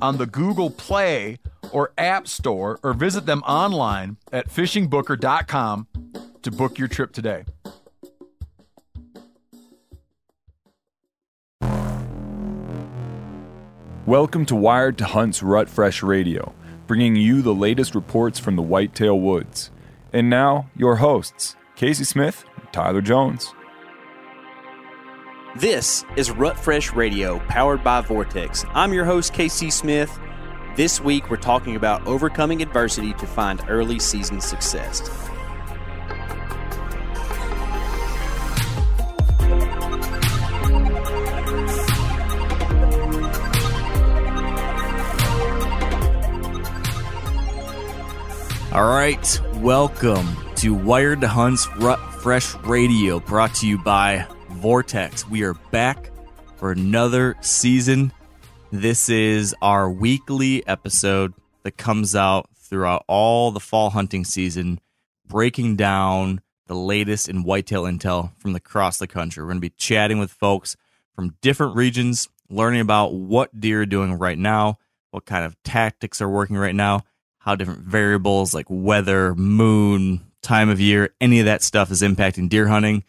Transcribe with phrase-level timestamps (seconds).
[0.00, 1.38] on the Google Play
[1.72, 5.86] or App Store or visit them online at fishingbooker.com
[6.42, 7.44] to book your trip today.
[14.04, 16.52] Welcome to Wired to Hunt's Rut Fresh Radio,
[16.88, 19.70] bringing you the latest reports from the Whitetail Woods.
[20.12, 23.54] And now, your hosts, Casey Smith and Tyler Jones.
[25.56, 28.64] This is Rut Fresh Radio, powered by Vortex.
[28.72, 30.18] I'm your host, KC Smith.
[30.76, 35.02] This week, we're talking about overcoming adversity to find early season success.
[48.72, 50.26] All right, welcome
[50.56, 55.28] to Wired to Hunt's Rut Fresh Radio, brought to you by Vortex.
[55.28, 56.10] We are back
[56.56, 58.12] for another season.
[58.70, 64.80] This is our weekly episode that comes out throughout all the fall hunting season,
[65.26, 69.42] breaking down the latest in whitetail intel from across the country.
[69.42, 70.76] We're going to be chatting with folks
[71.14, 74.78] from different regions, learning about what deer are doing right now,
[75.10, 77.02] what kind of tactics are working right now,
[77.38, 82.48] how different variables like weather, moon, time of year, any of that stuff is impacting
[82.48, 83.04] deer hunting.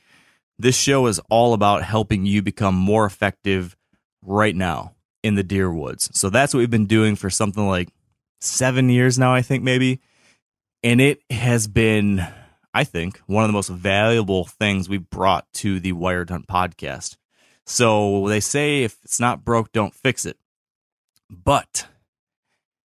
[0.59, 3.75] This show is all about helping you become more effective
[4.21, 6.09] right now in the deer woods.
[6.13, 7.89] So that's what we've been doing for something like
[8.41, 10.01] seven years now, I think, maybe.
[10.83, 12.25] And it has been,
[12.73, 17.15] I think, one of the most valuable things we've brought to the Wired Hunt podcast.
[17.65, 20.37] So they say if it's not broke, don't fix it.
[21.29, 21.87] But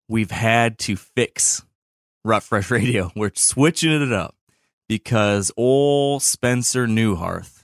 [0.09, 1.63] we've had to fix
[2.25, 3.11] Rut Fresh Radio.
[3.17, 4.37] We're switching it up
[4.91, 7.63] because old Spencer Neuharth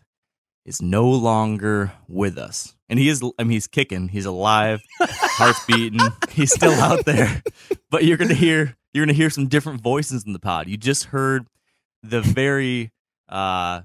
[0.65, 2.77] is no longer with us.
[2.89, 5.99] And he is I mean he's kicking, he's alive, heart's beating,
[6.31, 7.43] he's still out there.
[7.91, 10.69] But you're gonna hear you're gonna hear some different voices in the pod.
[10.69, 11.49] You just heard
[12.01, 12.93] the very
[13.29, 13.81] uh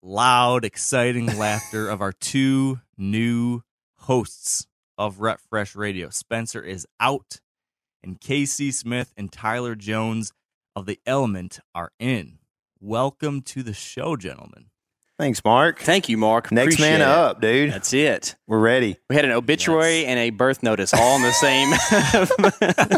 [0.00, 3.62] loud, exciting laughter of our two new
[4.02, 6.10] hosts of Rut Fresh Radio.
[6.10, 7.40] Spencer is out
[8.04, 10.32] and KC Smith and Tyler Jones
[10.76, 12.38] of The Element are in.
[12.86, 14.66] Welcome to the show, gentlemen.
[15.18, 15.78] Thanks, Mark.
[15.80, 16.52] Thank you, Mark.
[16.52, 17.06] Next Appreciate man it.
[17.08, 17.72] up, dude.
[17.72, 18.36] That's it.
[18.46, 18.98] We're ready.
[19.08, 21.72] We had an obituary and a birth notice all in the same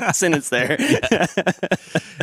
[0.13, 0.77] sentence there.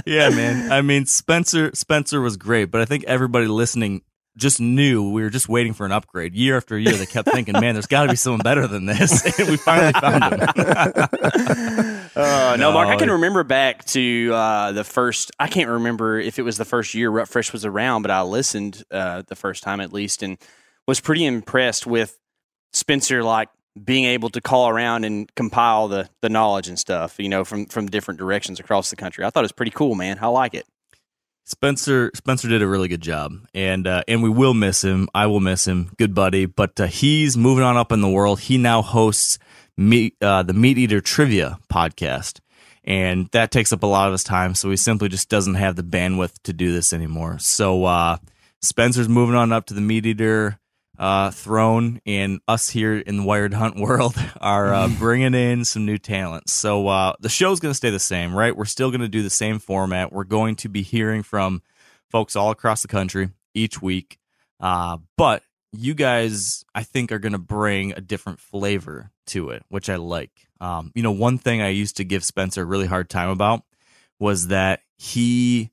[0.06, 0.74] yeah, man.
[0.74, 4.01] I mean, Spencer Spencer was great, but I think everybody listening
[4.35, 6.35] just knew we were just waiting for an upgrade.
[6.35, 9.40] Year after year, they kept thinking, "Man, there's got to be someone better than this."
[9.40, 11.92] and we finally found him.
[12.16, 15.31] Uh, no, Mark, I can remember back to uh, the first.
[15.39, 18.21] I can't remember if it was the first year Rut Fresh was around, but I
[18.21, 20.38] listened uh, the first time at least, and
[20.88, 22.19] was pretty impressed with
[22.71, 23.50] Spencer, like
[23.83, 27.65] being able to call around and compile the the knowledge and stuff, you know, from
[27.65, 29.25] from different directions across the country.
[29.25, 30.19] I thought it was pretty cool, man.
[30.21, 30.68] I like it.
[31.45, 35.09] Spencer Spencer did a really good job, and uh, and we will miss him.
[35.16, 36.45] I will miss him, good buddy.
[36.45, 38.42] But uh, he's moving on up in the world.
[38.42, 39.39] He now hosts
[39.77, 42.39] meat uh, the Meat Eater Trivia podcast,
[42.83, 44.55] and that takes up a lot of his time.
[44.55, 47.39] So he simply just doesn't have the bandwidth to do this anymore.
[47.39, 48.17] So uh,
[48.61, 50.59] Spencer's moving on up to the Meat Eater
[50.97, 55.85] uh, throne, and us here in the Wired Hunt world are uh, bringing in some
[55.85, 56.53] new talents.
[56.53, 58.55] So uh, the show's going to stay the same, right?
[58.55, 60.13] We're still going to do the same format.
[60.13, 61.61] We're going to be hearing from
[62.09, 64.19] folks all across the country each week,
[64.59, 69.63] uh, but you guys, I think, are going to bring a different flavor to it,
[69.69, 70.31] which I like.
[70.59, 73.63] Um, you know, one thing I used to give Spencer a really hard time about
[74.19, 75.71] was that he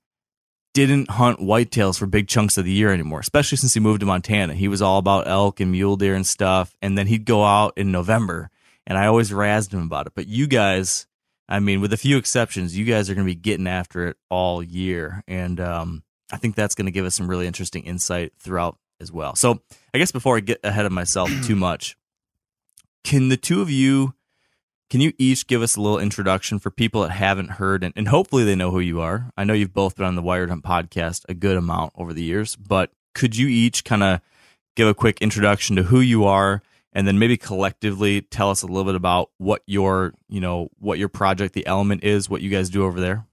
[0.72, 4.06] didn't hunt whitetails for big chunks of the year anymore, especially since he moved to
[4.06, 4.54] Montana.
[4.54, 6.74] He was all about elk and mule deer and stuff.
[6.80, 8.50] And then he'd go out in November,
[8.86, 10.12] and I always razzed him about it.
[10.14, 11.06] But you guys,
[11.48, 14.16] I mean, with a few exceptions, you guys are going to be getting after it
[14.28, 15.22] all year.
[15.26, 16.02] And um,
[16.32, 19.34] I think that's going to give us some really interesting insight throughout as well.
[19.34, 19.60] So
[19.92, 21.96] I guess before I get ahead of myself too much,
[23.04, 24.14] can the two of you
[24.90, 28.08] can you each give us a little introduction for people that haven't heard and, and
[28.08, 29.30] hopefully they know who you are?
[29.36, 32.24] I know you've both been on the Wired Hunt podcast a good amount over the
[32.24, 34.20] years, but could you each kind of
[34.74, 36.60] give a quick introduction to who you are
[36.92, 40.98] and then maybe collectively tell us a little bit about what your, you know, what
[40.98, 43.24] your project the element is, what you guys do over there?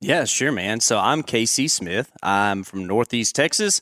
[0.00, 0.78] Yeah, sure, man.
[0.78, 2.12] So I'm Casey Smith.
[2.22, 3.80] I'm from Northeast Texas.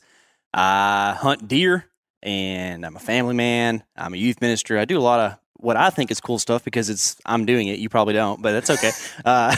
[0.55, 1.85] I hunt deer
[2.25, 3.85] and I'm a family man.
[3.97, 4.79] I'm a youth minister.
[4.79, 7.69] I do a lot of what I think is cool stuff because it's I'm doing
[7.69, 7.79] it.
[7.79, 8.91] You probably don't, but that's okay.
[9.25, 9.55] uh,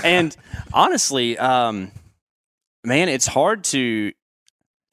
[0.04, 0.36] and
[0.72, 1.90] honestly, um,
[2.84, 4.12] man, it's hard to.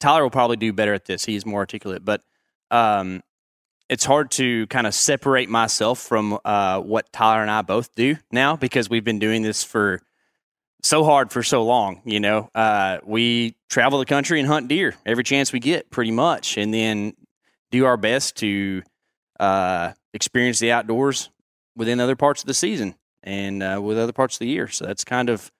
[0.00, 1.24] Tyler will probably do better at this.
[1.24, 2.22] He's more articulate, but
[2.70, 3.22] um,
[3.88, 8.16] it's hard to kind of separate myself from uh, what Tyler and I both do
[8.30, 10.00] now because we've been doing this for
[10.82, 12.02] so hard for so long.
[12.04, 16.10] You know, uh, we travel the country and hunt deer every chance we get, pretty
[16.10, 17.14] much, and then
[17.70, 18.82] do our best to
[19.40, 21.30] uh, experience the outdoors
[21.76, 24.68] within other parts of the season and uh, with other parts of the year.
[24.68, 25.50] So that's kind of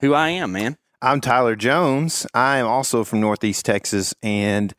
[0.00, 0.76] who I am, man.
[1.00, 2.26] I'm Tyler Jones.
[2.32, 4.72] I am also from Northeast Texas, and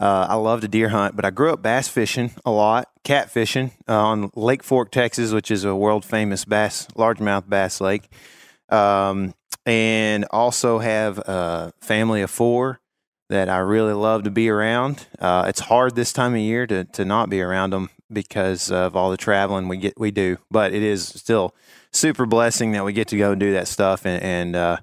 [0.00, 1.14] uh, I love to deer hunt.
[1.14, 5.32] But I grew up bass fishing a lot, cat fishing uh, on Lake Fork, Texas,
[5.32, 8.10] which is a world famous bass, largemouth bass lake.
[8.70, 9.34] Um,
[9.66, 12.80] and also have a family of four
[13.28, 15.06] that I really love to be around.
[15.18, 18.96] Uh, it's hard this time of year to to not be around them because of
[18.96, 21.54] all the traveling we get we do, but it is still
[21.92, 24.76] super blessing that we get to go and do that stuff and, and uh,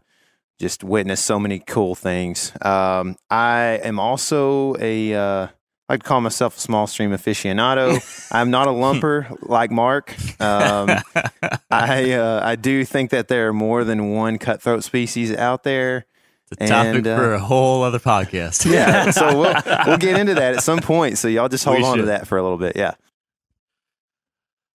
[0.60, 2.52] just witness so many cool things.
[2.62, 5.48] Um, I am also a uh,
[5.90, 8.02] I like to call myself a small stream aficionado.
[8.32, 10.14] I'm not a lumper like Mark.
[10.42, 10.90] Um,
[11.72, 16.06] I uh, I do think that there are more than one cutthroat species out there.
[16.52, 18.70] It's a topic And, uh, for a whole other podcast.
[18.72, 19.56] Yeah, so we'll
[19.86, 21.18] we'll get into that at some point.
[21.18, 22.76] So y'all just hold We on to that for a little bit.
[22.76, 22.96] Yeah.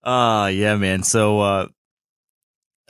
[0.03, 1.03] Uh yeah, man.
[1.03, 1.67] So uh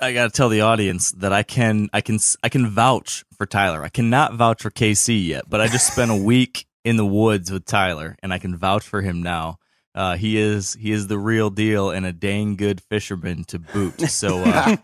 [0.01, 3.47] I got to tell the audience that I can I can I can vouch for
[3.47, 3.85] Tyler.
[3.85, 7.51] I cannot vouch for KC yet, but I just spent a week in the woods
[7.51, 9.59] with Tyler and I can vouch for him now.
[9.95, 14.01] Uh, he is he is the real deal and a dang good fisherman to boot.
[14.09, 14.77] So, uh,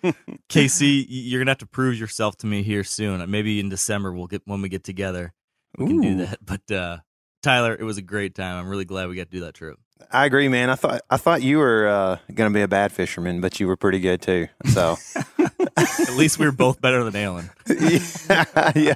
[0.51, 3.31] KC, you're gonna have to prove yourself to me here soon.
[3.31, 5.33] Maybe in December we'll get when we get together.
[5.79, 6.45] We can do that.
[6.45, 6.99] But uh,
[7.43, 8.57] Tyler, it was a great time.
[8.57, 9.79] I'm really glad we got to do that trip.
[10.11, 10.71] I agree, man.
[10.71, 13.67] I thought I thought you were uh, going to be a bad fisherman, but you
[13.67, 14.49] were pretty good too.
[14.67, 14.97] So
[15.77, 17.51] At least we were both better than Alan.
[17.69, 18.95] yeah, yeah,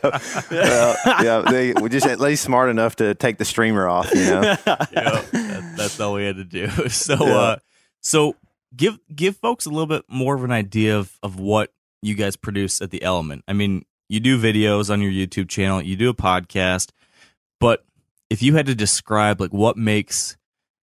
[0.51, 1.43] well, yeah.
[1.49, 4.13] They were just at least smart enough to take the streamer off.
[4.15, 6.69] You know, that, that's all we had to do.
[6.89, 7.35] So, Yeah.
[7.37, 7.57] uh,
[8.01, 8.37] so
[8.75, 12.37] give give folks a little bit more of an idea of of what you guys
[12.37, 13.45] produce at the Element.
[13.47, 16.91] I mean, you do videos on your YouTube channel, you do a podcast,
[17.61, 17.85] but
[18.31, 20.37] if you had to describe like what makes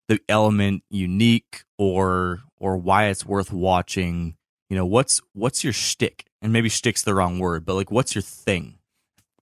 [0.08, 4.36] the Element unique or or why it's worth watching,
[4.68, 6.24] you know, what's what's your shtick?
[6.42, 8.78] And maybe shtick's the wrong word, but like, what's your thing?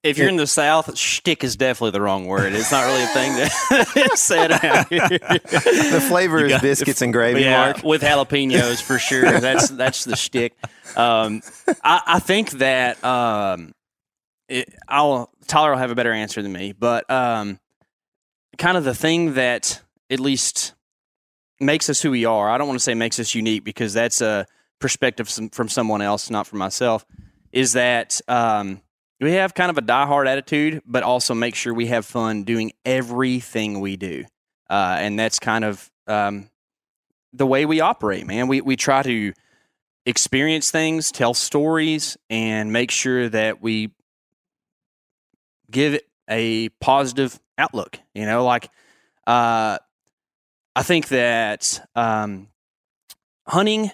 [0.02, 2.52] If you're in the South, shtick is definitely the wrong word.
[2.52, 5.00] It's not really a thing that is said out here.
[5.08, 7.40] the flavor is biscuits and gravy.
[7.40, 7.82] yeah, Mark.
[7.82, 9.25] with jalapenos for sure.
[9.40, 10.54] That's that's the shtick.
[10.96, 11.42] Um,
[11.82, 13.73] I, I think that um,
[14.49, 17.58] it, I'll Tyler will have a better answer than me, but um,
[18.58, 20.75] kind of the thing that at least
[21.60, 22.48] makes us who we are.
[22.50, 24.46] I don't want to say makes us unique because that's a
[24.78, 27.04] perspective from someone else, not from myself.
[27.52, 28.82] Is that um,
[29.20, 32.72] we have kind of a diehard attitude, but also make sure we have fun doing
[32.84, 34.25] everything we do,
[34.68, 36.50] uh, and that's kind of um,
[37.32, 38.48] the way we operate, man.
[38.48, 39.32] We we try to
[40.04, 43.90] experience things, tell stories, and make sure that we
[45.70, 47.98] give it a positive outlook.
[48.14, 48.68] You know, like
[49.26, 49.78] uh,
[50.76, 52.49] I think that um,
[53.49, 53.90] hunting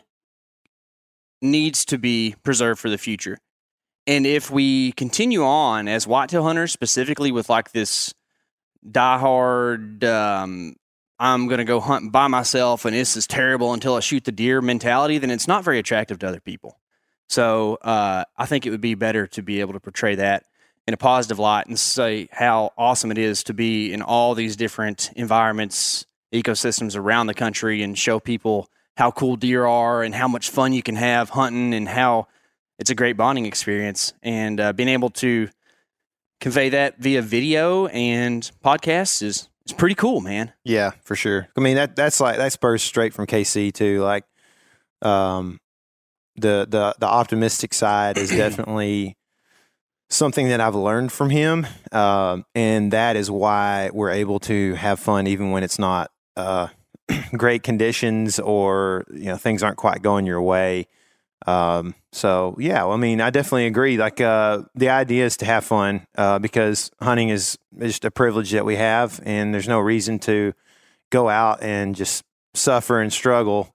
[1.41, 3.39] needs to be preserved for the future.
[4.07, 8.13] And if we continue on as whitetail hunters, specifically with like this
[8.89, 10.05] diehard.
[10.05, 10.77] Um,
[11.19, 14.33] I'm going to go hunt by myself, and this is terrible until I shoot the
[14.33, 15.19] deer mentality.
[15.19, 16.81] Then it's not very attractive to other people.
[17.29, 20.45] So uh, I think it would be better to be able to portray that
[20.87, 24.57] in a positive light and say how awesome it is to be in all these
[24.57, 30.29] different environments, ecosystems around the country, and show people how cool deer are and how
[30.29, 32.27] much fun you can have hunting and how
[32.79, 34.13] it's a great bonding experience.
[34.23, 35.49] And uh, being able to
[36.41, 40.53] convey that via video and podcasts is is pretty cool, man.
[40.65, 41.49] Yeah, for sure.
[41.57, 44.03] I mean that that's like that spurs straight from KC too.
[44.03, 44.25] Like,
[45.01, 45.61] um,
[46.37, 49.17] the the the optimistic side is definitely
[50.11, 54.99] something that I've learned from him, um, and that is why we're able to have
[54.99, 56.69] fun even when it's not uh,
[57.37, 60.87] great conditions or you know things aren't quite going your way.
[61.47, 63.97] Um, so yeah, I mean, I definitely agree.
[63.97, 68.51] Like, uh, the idea is to have fun, uh, because hunting is just a privilege
[68.53, 70.53] that we have, and there's no reason to
[71.11, 72.25] go out and just
[72.55, 73.75] suffer and struggle.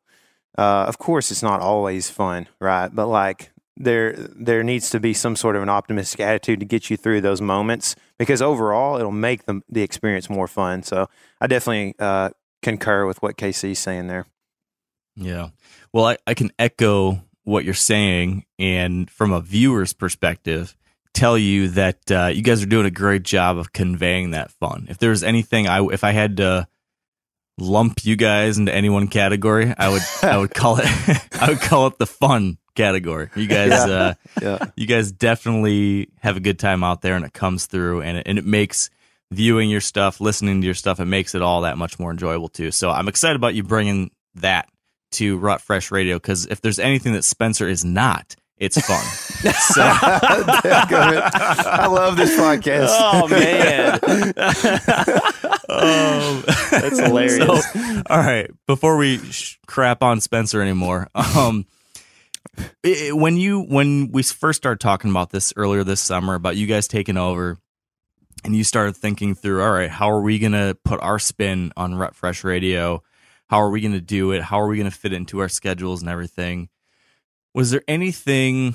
[0.58, 2.94] Uh, of course, it's not always fun, right?
[2.94, 6.90] But like, there, there needs to be some sort of an optimistic attitude to get
[6.90, 10.84] you through those moments, because overall, it'll make the the experience more fun.
[10.84, 11.10] So,
[11.42, 12.30] I definitely uh,
[12.62, 14.26] concur with what KC's saying there.
[15.16, 15.50] Yeah.
[15.94, 20.76] Well, I, I can echo what you're saying and from a viewer's perspective
[21.14, 24.86] tell you that uh, you guys are doing a great job of conveying that fun
[24.90, 26.68] if there's anything i if i had to
[27.58, 30.86] lump you guys into any one category i would i would call it
[31.42, 33.86] i would call it the fun category you guys Yeah.
[33.96, 34.66] uh Yeah.
[34.76, 38.28] you guys definitely have a good time out there and it comes through and it,
[38.28, 38.92] and it makes
[39.32, 42.48] viewing your stuff listening to your stuff it makes it all that much more enjoyable
[42.48, 44.70] too so i'm excited about you bringing that
[45.12, 49.04] to rut fresh radio because if there's anything that spencer is not it's fun
[49.54, 52.88] so I love this podcast.
[52.90, 53.94] Oh man,
[55.70, 57.72] um, that's hilarious.
[57.72, 61.66] so, all right before we sh- crap on spencer anymore um
[63.12, 66.88] when you when we first started talking about this earlier this summer about you guys
[66.88, 67.60] taking over
[68.48, 71.72] and you started thinking through all right how are we going to put our spin
[71.78, 73.04] on rut fresh radio?
[73.50, 74.42] How are we going to do it?
[74.42, 76.70] How are we going to fit it into our schedules and everything?
[77.54, 78.74] Was there anything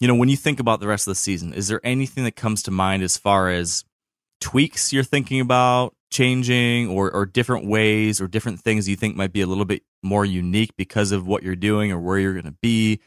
[0.00, 2.34] you know when you think about the rest of the season is there anything that
[2.34, 3.84] comes to mind as far as
[4.40, 9.34] tweaks you're thinking about changing or, or different ways or different things you think might
[9.34, 12.46] be a little bit more unique because of what you're doing or where you're going
[12.46, 13.00] to be?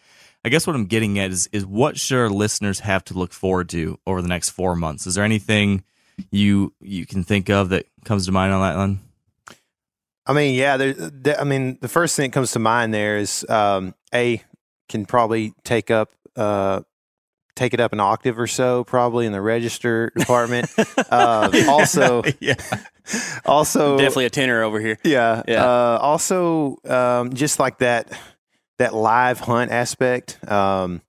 [0.46, 3.34] I guess what i'm getting at is is what should our listeners have to look
[3.34, 5.08] forward to over the next four months?
[5.08, 5.84] Is there anything
[6.32, 9.00] you you can think of that comes to mind on that one
[10.25, 10.77] I mean, yeah.
[10.77, 14.41] There, there- I mean, the first thing that comes to mind there is um, a
[14.88, 16.79] can probably take up uh,
[17.58, 20.70] take it up an octave or so, probably in the register department.
[21.12, 22.55] uh, also, yeah
[23.46, 24.98] also, Definitely a tenor over here.
[25.03, 25.63] yeah, Yeah.
[25.65, 28.08] Uh, also, um, just like that
[28.79, 31.01] that live hunt aspect, um,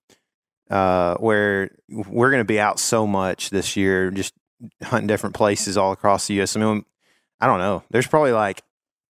[0.69, 4.33] uh, where we're going to be out so much this year, just
[4.83, 6.55] hunting different places all across the U.S.
[6.55, 6.85] I mean,
[7.39, 7.83] I don't know.
[7.91, 8.61] There's probably like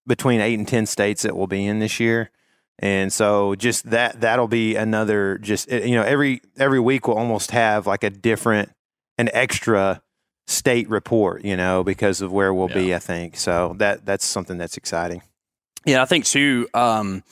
[0.07, 2.31] between eight and ten states that we'll be in this year,
[2.79, 7.17] and so just that that'll be another just eh, you know every every week we'll
[7.17, 8.71] almost have like a different
[9.17, 10.01] an extra
[10.47, 12.93] state report, you know, because of where we'll be.
[12.93, 13.75] I think so.
[13.77, 15.21] That that's something that's exciting.
[15.85, 16.67] Yeah, I think too.
[16.73, 17.23] Um,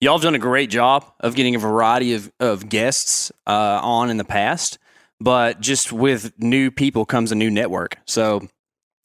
[0.00, 4.10] y'all have done a great job of getting a variety of, of guests uh, on
[4.10, 4.78] in the past,
[5.20, 7.98] but just with new people comes a new network.
[8.06, 8.46] So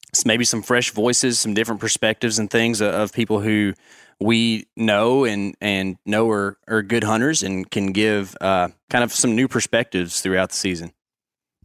[0.09, 3.73] it's maybe some fresh voices, some different perspectives and things of, of people who
[4.19, 9.13] we know and and know are, are good hunters and can give uh, kind of
[9.13, 10.91] some new perspectives throughout the season.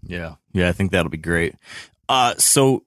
[0.03, 0.37] Yeah.
[0.53, 1.57] Yeah, I think that'll be great.
[2.09, 2.85] Uh so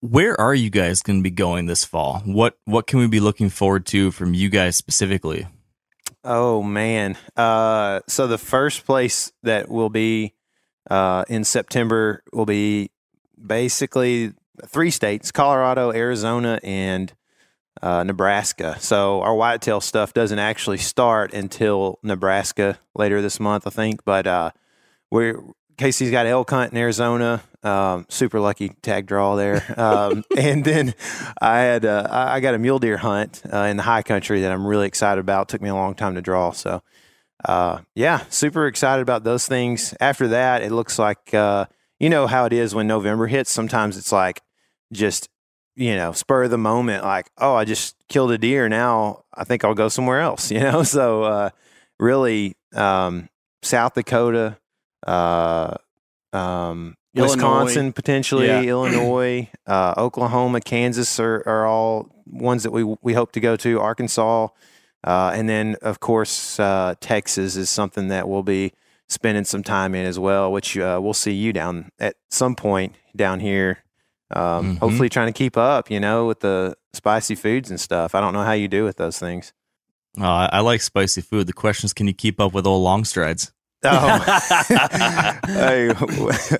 [0.00, 2.22] where are you guys going to be going this fall?
[2.24, 5.46] What what can we be looking forward to from you guys specifically?
[6.24, 7.16] Oh man.
[7.36, 10.34] Uh, so the first place that will be
[10.88, 12.90] uh, in September will be
[13.44, 14.32] basically
[14.66, 17.12] three states: Colorado, Arizona, and
[17.82, 18.76] uh, Nebraska.
[18.80, 24.04] So our whitetail stuff doesn't actually start until Nebraska later this month, I think.
[24.04, 24.50] But uh,
[25.10, 25.40] we're
[25.80, 27.42] Casey's got elk hunt in Arizona.
[27.62, 29.64] Um, super lucky tag draw there.
[29.80, 30.94] Um, and then
[31.40, 34.52] I had uh, I got a mule deer hunt uh, in the high country that
[34.52, 35.48] I'm really excited about.
[35.48, 36.82] Took me a long time to draw, so
[37.44, 39.94] uh, yeah, super excited about those things.
[40.00, 41.66] After that, it looks like uh,
[41.98, 43.50] you know how it is when November hits.
[43.50, 44.42] Sometimes it's like
[44.92, 45.28] just
[45.76, 48.68] you know spur of the moment, like oh, I just killed a deer.
[48.68, 50.50] Now I think I'll go somewhere else.
[50.50, 51.50] You know, so uh,
[51.98, 53.28] really um,
[53.62, 54.58] South Dakota,
[55.06, 55.74] uh,
[56.32, 58.62] um, Wisconsin potentially, Yeah.
[58.64, 63.80] Illinois, uh, Oklahoma, Kansas are, are all ones that we we hope to go to.
[63.80, 64.48] Arkansas,
[65.04, 68.72] uh, and then of course uh, Texas is something that we'll be
[69.08, 70.52] spending some time in as well.
[70.52, 73.78] Which uh, we'll see you down at some point down here.
[74.32, 74.78] Um, Mhm.
[74.78, 78.14] Hopefully, trying to keep up, you know, with the spicy foods and stuff.
[78.14, 79.52] I don't know how you do with those things.
[80.18, 81.46] I, I like spicy food.
[81.48, 83.52] The question is, can you keep up with old long strides?
[83.82, 85.88] Oh, hey,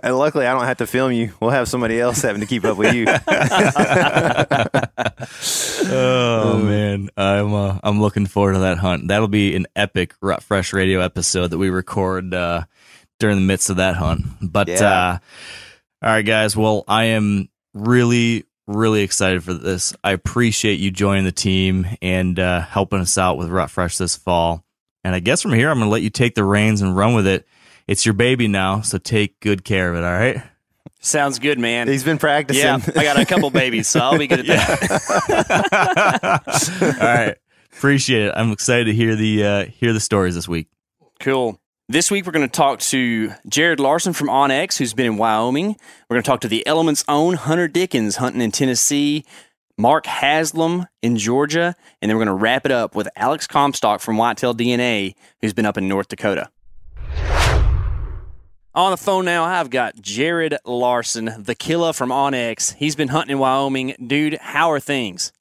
[0.03, 1.33] and luckily I don't have to film you.
[1.41, 3.05] We'll have somebody else having to keep up with you.
[5.93, 9.09] oh man, I'm uh, I'm looking forward to that hunt.
[9.09, 12.65] That'll be an epic Rut Fresh Radio episode that we record uh,
[13.19, 14.25] during the midst of that hunt.
[14.41, 14.83] But Yeah.
[14.83, 15.19] uh,
[16.03, 16.57] all right, guys.
[16.57, 19.93] Well, I am really really excited for this.
[20.05, 24.17] I appreciate you joining the team and uh, helping us out with Rut Fresh this
[24.17, 24.65] fall.
[25.05, 27.15] And I guess from here, I'm going to let you take the reins and run
[27.15, 27.47] with it.
[27.87, 30.05] It's your baby now, so take good care of it.
[30.05, 30.43] All right.
[31.01, 31.89] Sounds good, man.
[31.89, 32.63] He's been practicing.
[32.63, 36.43] yeah, I got a couple babies, so I'll be good at that.
[37.01, 37.37] All right.
[37.73, 38.35] Appreciate it.
[38.37, 40.69] I'm excited to hear the uh, hear the stories this week.
[41.19, 41.59] Cool.
[41.89, 45.77] This week we're going to talk to Jared Larson from OnX, who's been in Wyoming.
[46.09, 49.25] We're going to talk to the Elements' own Hunter Dickens, hunting in Tennessee.
[49.77, 54.01] Mark Haslam in Georgia, and then we're going to wrap it up with Alex Comstock
[54.01, 56.51] from Whitetail DNA, who's been up in North Dakota.
[58.73, 62.75] On the phone now, I've got Jared Larson, the killer from OnX.
[62.75, 63.95] He's been hunting in Wyoming.
[64.07, 65.33] Dude, how are things?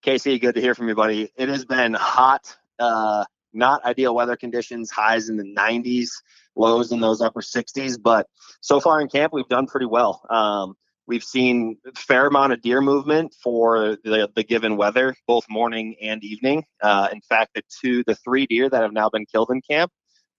[0.00, 1.30] Casey, good to hear from you, buddy.
[1.36, 6.08] It has been hot, uh, not ideal weather conditions, highs in the 90s,
[6.54, 8.00] lows in those upper 60s.
[8.00, 8.26] But
[8.62, 10.24] so far in camp, we've done pretty well.
[10.30, 15.44] Um, we've seen a fair amount of deer movement for the, the given weather, both
[15.48, 16.64] morning and evening.
[16.82, 19.90] Uh, in fact, the two, the three deer that have now been killed in camp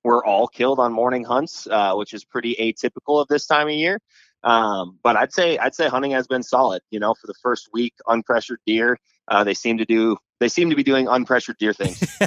[0.04, 3.74] were all killed on morning hunts, uh, which is pretty atypical of this time of
[3.74, 4.00] year.
[4.44, 6.82] Um, but I'd say I'd say hunting has been solid.
[6.92, 8.98] You know, for the first week, unpressured deer.
[9.28, 10.18] Uh, they seem to do.
[10.40, 12.02] They seem to be doing unpressured deer things.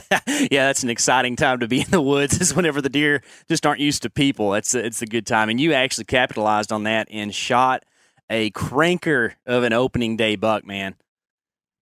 [0.51, 2.41] yeah, that's an exciting time to be in the woods.
[2.41, 4.55] Is whenever the deer just aren't used to people.
[4.55, 7.85] It's a, it's a good time, and you actually capitalized on that and shot
[8.31, 10.95] a cranker of an opening day buck, man.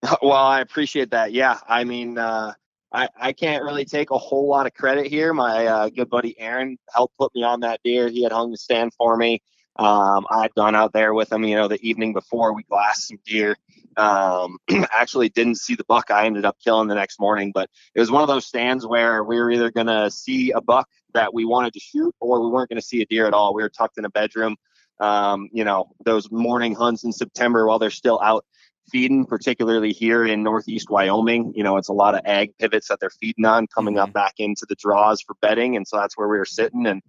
[0.23, 1.33] well, I appreciate that.
[1.33, 2.55] Yeah, I mean, uh,
[2.93, 5.35] I I can't really take a whole lot of credit here.
[5.35, 8.09] My uh, good buddy Aaron helped put me on that deer.
[8.09, 9.43] He had hung the stand for me.
[9.77, 13.09] Um, I had gone out there with him, you know, the evening before we glassed
[13.09, 13.57] some deer.
[13.97, 14.59] Um,
[14.93, 18.11] actually didn't see the buck I ended up killing the next morning, but it was
[18.11, 21.45] one of those stands where we were either going to see a buck that we
[21.45, 23.55] wanted to shoot or we weren't going to see a deer at all.
[23.55, 24.57] We were tucked in a bedroom.
[25.01, 28.45] Um, you know, those morning hunts in September while they're still out
[28.91, 31.53] feeding, particularly here in Northeast Wyoming.
[31.55, 34.35] You know, it's a lot of ag pivots that they're feeding on coming up back
[34.39, 35.77] into the draws for bedding.
[35.77, 37.03] And so that's where we were sitting and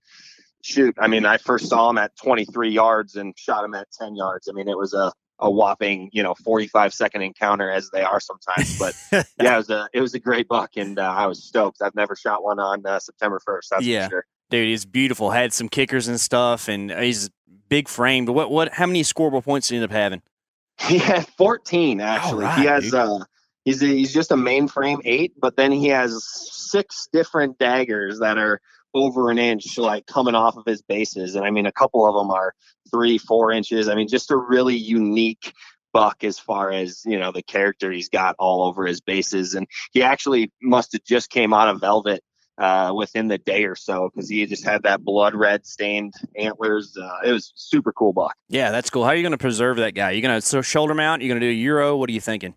[0.61, 0.95] shoot.
[0.99, 4.47] I mean, I first saw him at 23 yards and shot him at 10 yards.
[4.49, 8.19] I mean, it was a, a whopping, you know, 45 second encounter as they are
[8.19, 8.77] sometimes.
[8.77, 8.93] But
[9.41, 11.81] yeah, it was a, it was a great buck and uh, I was stoked.
[11.81, 13.67] I've never shot one on uh, September 1st.
[13.71, 14.05] That's Yeah.
[14.05, 14.25] for sure.
[14.49, 15.29] Dude, he's beautiful.
[15.31, 17.29] Had some kickers and stuff, and he's
[17.69, 18.29] big framed.
[18.29, 18.73] What what?
[18.73, 20.21] How many scoreable points did he end up having?
[20.81, 22.45] He had 14 actually.
[22.45, 22.93] All he has dude.
[22.93, 23.19] uh
[23.65, 28.37] he's a, he's just a mainframe 8, but then he has six different daggers that
[28.37, 28.61] are
[28.93, 32.15] over an inch like coming off of his bases and I mean a couple of
[32.15, 32.53] them are
[32.91, 33.89] 3 4 inches.
[33.89, 35.51] I mean just a really unique
[35.91, 39.67] buck as far as, you know, the character he's got all over his bases and
[39.91, 42.23] he actually must have just came out of velvet
[42.59, 46.95] uh, within the day or so because he just had that blood red stained antlers.
[46.97, 48.35] Uh, it was super cool buck.
[48.49, 49.03] Yeah, that's cool.
[49.03, 50.11] How are you going to preserve that guy?
[50.11, 51.21] You're going to so shoulder mount?
[51.21, 51.95] You're going to do a euro?
[51.95, 52.53] What are you thinking?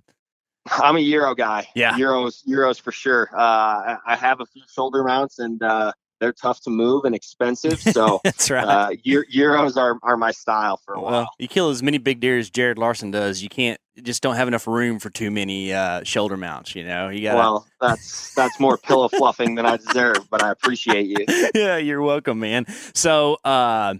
[0.70, 1.66] I'm a Euro guy.
[1.74, 1.94] Yeah.
[1.94, 3.28] Euros, Euros for sure.
[3.34, 7.14] Uh, I, I have a few shoulder mounts, and uh, they're tough to move and
[7.14, 7.80] expensive.
[7.92, 8.64] So That's right.
[8.64, 11.28] uh, Euros are, are my style for a while.
[11.38, 13.42] you kill as many big deer as Jared Larson does.
[13.42, 16.74] You can't just don't have enough room for too many uh, shoulder mounts.
[16.74, 17.36] You know, you got.
[17.36, 21.50] Well, that's that's more pillow fluffing than I deserve, but I appreciate you.
[21.54, 22.64] yeah, you're welcome, man.
[22.94, 23.94] So, uh,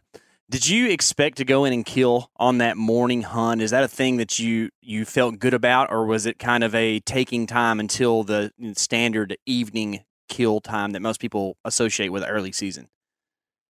[0.49, 3.61] did you expect to go in and kill on that morning hunt?
[3.61, 6.75] Is that a thing that you you felt good about, or was it kind of
[6.75, 12.53] a taking time until the standard evening kill time that most people associate with early
[12.53, 12.89] season?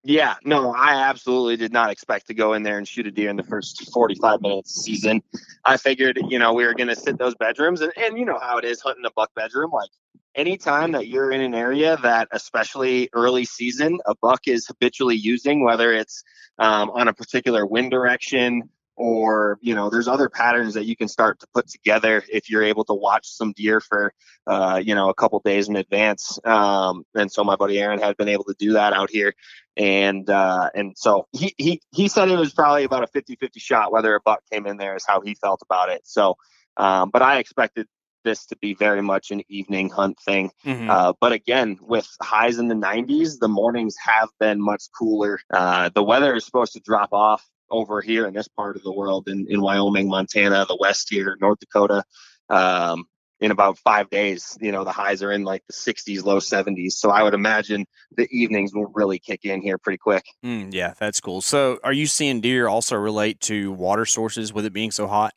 [0.05, 3.31] Yeah, no, I absolutely did not expect to go in there and shoot a deer
[3.31, 5.23] in the first 45 minutes of season.
[5.65, 8.38] I figured, you know, we were going to sit those bedrooms, and, and you know
[8.41, 9.71] how it is hunting a buck bedroom.
[9.71, 9.91] Like
[10.35, 15.65] anytime that you're in an area that, especially early season, a buck is habitually using,
[15.65, 16.25] whether it's
[16.59, 18.69] um, on a particular wind direction
[19.03, 22.62] or you know there's other patterns that you can start to put together if you're
[22.62, 24.15] able to watch some deer for
[24.47, 28.17] uh, you know a couple days in advance um, and so my buddy aaron had
[28.17, 29.35] been able to do that out here
[29.77, 33.91] and uh, and so he, he he said it was probably about a 50-50 shot
[33.93, 36.37] whether a buck came in there is how he felt about it so
[36.77, 37.88] um, but i expected
[38.25, 40.88] this to be very much an evening hunt thing Mhm.
[40.88, 45.41] uh, but again, with highs in the 90s, the mornings have been much cooler.
[45.53, 48.93] Uh, the weather is supposed to drop off over here in this part of the
[48.93, 52.05] world, in, in Wyoming, Montana, the West here, North Dakota,
[52.49, 53.05] um,
[53.41, 54.57] in about five days.
[54.61, 56.93] You know, the highs are in like the 60s, low 70s.
[56.93, 60.25] So I would imagine the evenings will really kick in here pretty quick.
[60.45, 61.41] Mm, yeah, that's cool.
[61.41, 65.33] So, are you seeing deer also relate to water sources with it being so hot?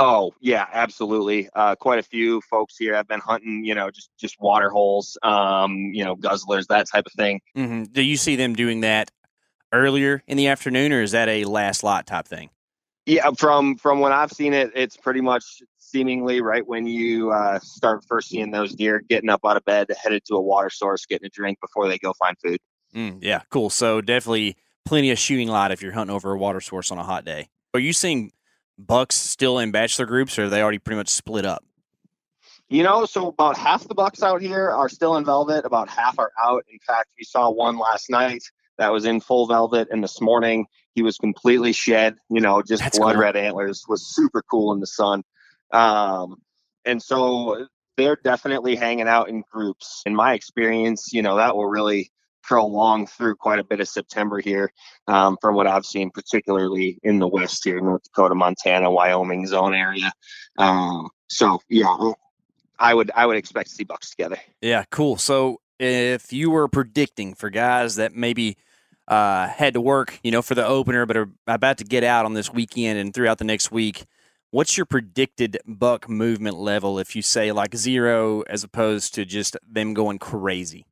[0.00, 1.48] Oh yeah, absolutely.
[1.54, 5.18] Uh, quite a few folks here have been hunting, you know, just just water holes,
[5.24, 7.40] um, you know, guzzlers, that type of thing.
[7.56, 9.10] hmm Do you see them doing that
[9.72, 12.50] earlier in the afternoon, or is that a last lot type thing?
[13.06, 17.58] Yeah, from from when I've seen it, it's pretty much seemingly right when you uh,
[17.60, 21.06] start first seeing those deer getting up out of bed, headed to a water source,
[21.06, 22.58] getting a drink before they go find food.
[22.94, 23.70] Mm, yeah, cool.
[23.70, 27.02] So definitely plenty of shooting light if you're hunting over a water source on a
[27.02, 27.48] hot day.
[27.74, 28.32] Are you seeing
[28.78, 31.64] bucks still in bachelor groups, or are they already pretty much split up?
[32.70, 36.18] You know, so about half the bucks out here are still in velvet, about half
[36.18, 36.64] are out.
[36.70, 38.42] In fact, we saw one last night
[38.78, 42.16] that was in full velvet, and this morning he was completely shed.
[42.30, 43.22] You know, just That's blood cool.
[43.22, 45.22] red antlers, was super cool in the sun.
[45.72, 46.36] Um,
[46.84, 50.02] and so they're definitely hanging out in groups.
[50.06, 52.10] In my experience, you know, that will really
[52.42, 54.72] prolong through quite a bit of September here,
[55.06, 59.74] um, from what I've seen, particularly in the west here, North Dakota, Montana, Wyoming zone
[59.74, 60.10] area.
[60.56, 61.94] Um, so yeah,
[62.78, 64.38] I would I would expect to see bucks together.
[64.62, 65.16] Yeah, cool.
[65.16, 68.56] So if you were predicting for guys that maybe
[69.08, 72.24] uh, had to work, you know, for the opener, but are about to get out
[72.24, 74.04] on this weekend and throughout the next week,
[74.50, 79.56] what's your predicted buck movement level if you say like zero as opposed to just
[79.66, 80.86] them going crazy?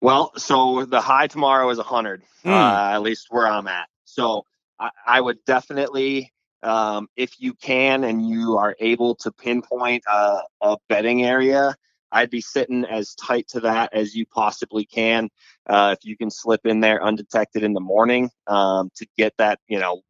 [0.00, 2.48] Well, so the high tomorrow is 100, Hmm.
[2.50, 3.88] uh, at least where I'm at.
[4.04, 4.44] So
[4.78, 6.32] I, I would definitely,
[6.62, 11.74] um, if you can and you are able to pinpoint a, a bedding area,
[12.12, 15.28] I'd be sitting as tight to that as you possibly can.
[15.68, 19.58] Uh, if you can slip in there undetected in the morning um, to get that,
[19.68, 20.02] you know,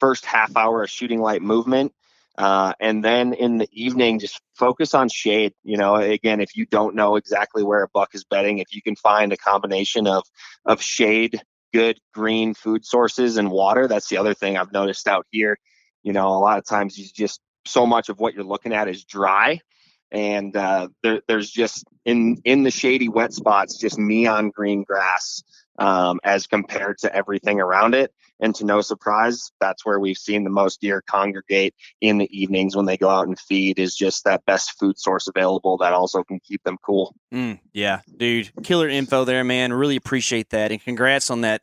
[0.00, 1.92] first half hour of shooting light movement.
[2.38, 5.54] Uh, and then in the evening, just focus on shade.
[5.64, 8.82] You know, again, if you don't know exactly where a buck is bedding, if you
[8.82, 10.22] can find a combination of
[10.66, 11.40] of shade,
[11.72, 15.56] good green food sources, and water, that's the other thing I've noticed out here.
[16.02, 18.86] You know, a lot of times you just so much of what you're looking at
[18.86, 19.60] is dry,
[20.10, 25.42] and uh, there, there's just in in the shady wet spots just neon green grass
[25.78, 28.12] um, as compared to everything around it.
[28.38, 32.76] And to no surprise, that's where we've seen the most deer congregate in the evenings
[32.76, 33.78] when they go out and feed.
[33.78, 37.14] Is just that best food source available that also can keep them cool.
[37.32, 39.72] Mm, yeah, dude, killer info there, man.
[39.72, 41.62] Really appreciate that, and congrats on that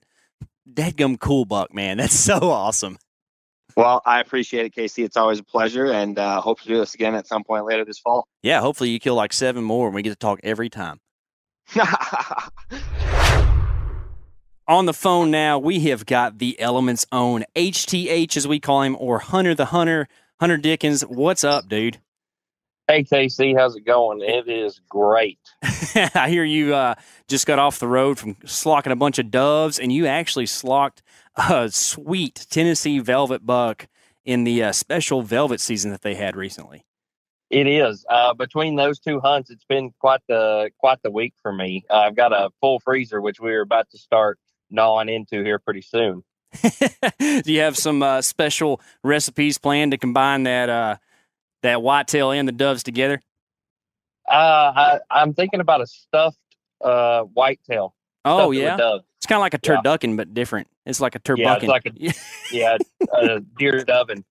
[0.72, 1.98] dadgum cool buck, man.
[1.98, 2.98] That's so awesome.
[3.76, 5.04] Well, I appreciate it, Casey.
[5.04, 7.84] It's always a pleasure, and uh, hope to do this again at some point later
[7.86, 8.28] this fall.
[8.42, 11.00] Yeah, hopefully you kill like seven more, and we get to talk every time.
[14.68, 18.96] On the phone now, we have got the Elements own HTH, as we call him,
[19.00, 20.08] or Hunter the Hunter.
[20.40, 22.00] Hunter Dickens, what's up, dude?
[22.88, 24.20] Hey KC, how's it going?
[24.22, 25.40] It is great.
[25.64, 26.96] I hear you uh,
[27.30, 31.02] just got off the road from slocking a bunch of doves, and you actually slocked
[31.36, 33.88] a sweet Tennessee velvet buck
[34.26, 36.86] in the uh, special velvet season that they had recently.
[37.50, 38.06] It is.
[38.10, 41.86] Uh, between those two hunts, it's been quite the quite the week for me.
[41.90, 44.40] Uh, I've got a full freezer, which we're about to start
[44.72, 46.24] gnawing into here pretty soon.
[47.20, 50.98] Do you have some uh, special recipes planned to combine that uh,
[51.62, 53.22] that whitetail and the doves together?
[54.28, 56.38] Uh, I, I'm thinking about a stuffed
[56.82, 57.94] uh, whitetail.
[58.26, 59.06] Oh yeah, doves.
[59.24, 59.82] It's kind of like a Yeah.
[59.82, 60.68] turducken but different.
[60.86, 61.92] It's like a Yeah, it's like a
[62.52, 62.78] yeah,
[63.14, 64.26] a deer doven.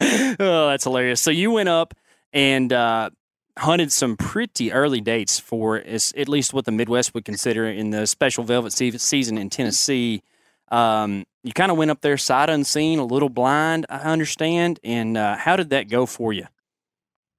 [0.40, 1.20] oh, that's hilarious.
[1.20, 1.94] So you went up
[2.32, 3.10] and uh,
[3.58, 7.90] hunted some pretty early dates for is at least what the Midwest would consider in
[7.90, 10.22] the special velvet se- season in Tennessee.
[10.70, 14.80] Um, you kind of went up there sight unseen, a little blind, I understand.
[14.82, 16.46] And uh, how did that go for you?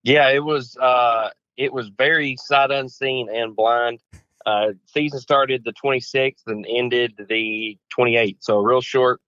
[0.04, 4.00] Yeah, it was uh it was very sight unseen and blind.
[4.46, 8.38] Uh season started the 26th and ended the 28th.
[8.42, 9.22] So a real short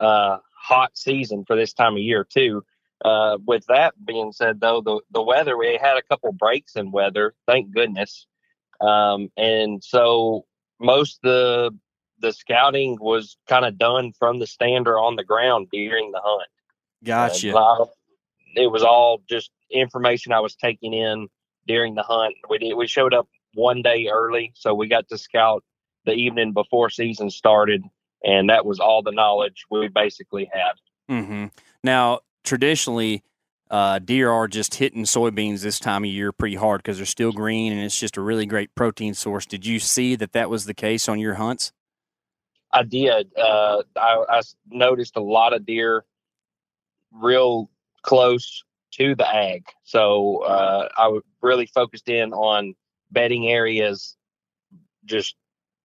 [0.00, 2.64] uh hot season for this time of year too.
[3.04, 6.90] Uh with that being said though, the the weather we had a couple breaks in
[6.90, 8.26] weather, thank goodness.
[8.80, 10.46] Um and so
[10.80, 11.78] most of the
[12.18, 16.20] the scouting was kind of done from the stand or on the ground during the
[16.22, 16.48] hunt.
[17.04, 17.56] Gotcha.
[17.56, 17.84] I-
[18.56, 21.28] it was all just information I was taking in
[21.66, 22.34] during the hunt.
[22.48, 25.64] We did, we showed up one day early, so we got to scout
[26.04, 27.82] the evening before season started,
[28.22, 30.72] and that was all the knowledge we basically had.
[31.08, 31.46] hmm
[31.82, 33.22] Now, traditionally,
[33.70, 37.32] uh, deer are just hitting soybeans this time of year pretty hard because they're still
[37.32, 39.44] green and it's just a really great protein source.
[39.44, 41.72] Did you see that that was the case on your hunts?
[42.72, 43.32] I did.
[43.36, 46.04] Uh, I, I noticed a lot of deer
[47.10, 47.70] real
[48.02, 49.64] close to the ag.
[49.82, 52.74] So uh, I really focused in on
[53.10, 54.16] bedding areas
[55.04, 55.36] just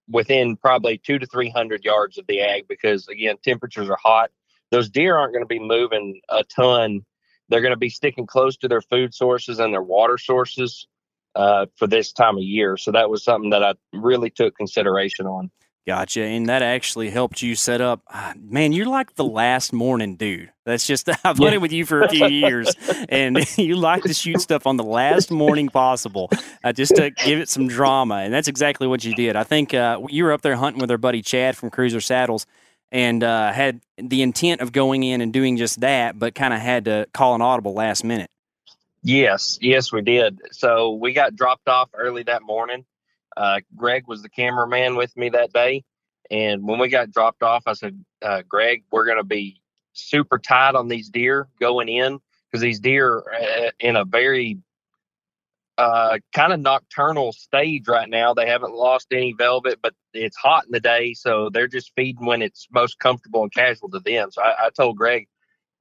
[0.09, 4.29] within probably two to 300 yards of the ag because, again, temperatures are hot.
[4.71, 7.01] Those deer aren't going to be moving a ton.
[7.49, 10.87] They're going to be sticking close to their food sources and their water sources
[11.35, 12.77] uh, for this time of year.
[12.77, 15.51] So that was something that I really took consideration on.
[15.87, 16.21] Gotcha.
[16.21, 18.01] And that actually helped you set up.
[18.07, 20.51] ah, Man, you're like the last morning dude.
[20.63, 22.71] That's just, I've hunted with you for a few years
[23.09, 26.29] and you like to shoot stuff on the last morning possible
[26.63, 28.17] uh, just to give it some drama.
[28.17, 29.35] And that's exactly what you did.
[29.35, 32.45] I think uh, you were up there hunting with our buddy Chad from Cruzr Saddles
[32.91, 36.59] and uh, had the intent of going in and doing just that, but kind of
[36.59, 38.29] had to call an audible last minute.
[39.03, 40.39] Yes, yes, we did.
[40.51, 42.85] So we got dropped off early that morning.
[43.35, 45.83] Uh, Greg was the cameraman with me that day.
[46.29, 49.61] And when we got dropped off, I said, uh, Greg, we're going to be
[49.93, 54.57] super tight on these deer going in because these deer are uh, in a very
[55.77, 58.33] uh, kind of nocturnal stage right now.
[58.33, 61.13] They haven't lost any velvet, but it's hot in the day.
[61.13, 64.31] So they're just feeding when it's most comfortable and casual to them.
[64.31, 65.27] So I, I told Greg,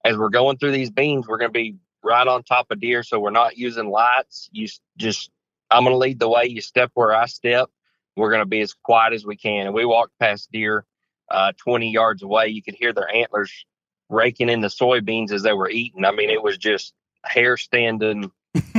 [0.04, 3.02] as we're going through these beans, we're going to be right on top of deer.
[3.02, 4.48] So we're not using lights.
[4.52, 5.30] You just,
[5.70, 6.46] I'm going to lead the way.
[6.46, 7.68] You step where I step.
[8.16, 9.66] We're going to be as quiet as we can.
[9.66, 10.84] And we walked past deer
[11.30, 12.48] uh, 20 yards away.
[12.48, 13.64] You could hear their antlers
[14.08, 16.04] raking in the soybeans as they were eating.
[16.04, 16.92] I mean, it was just
[17.24, 18.30] hair standing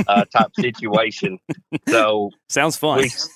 [0.06, 1.38] uh, type situation.
[1.88, 2.98] So Sounds fun.
[2.98, 3.30] we s-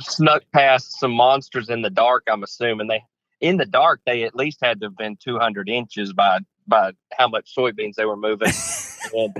[0.00, 2.24] snuck past some monsters in the dark.
[2.30, 3.02] I'm assuming they,
[3.40, 7.26] in the dark, they at least had to have been 200 inches by by how
[7.28, 8.52] much soybeans they were moving.
[9.12, 9.34] and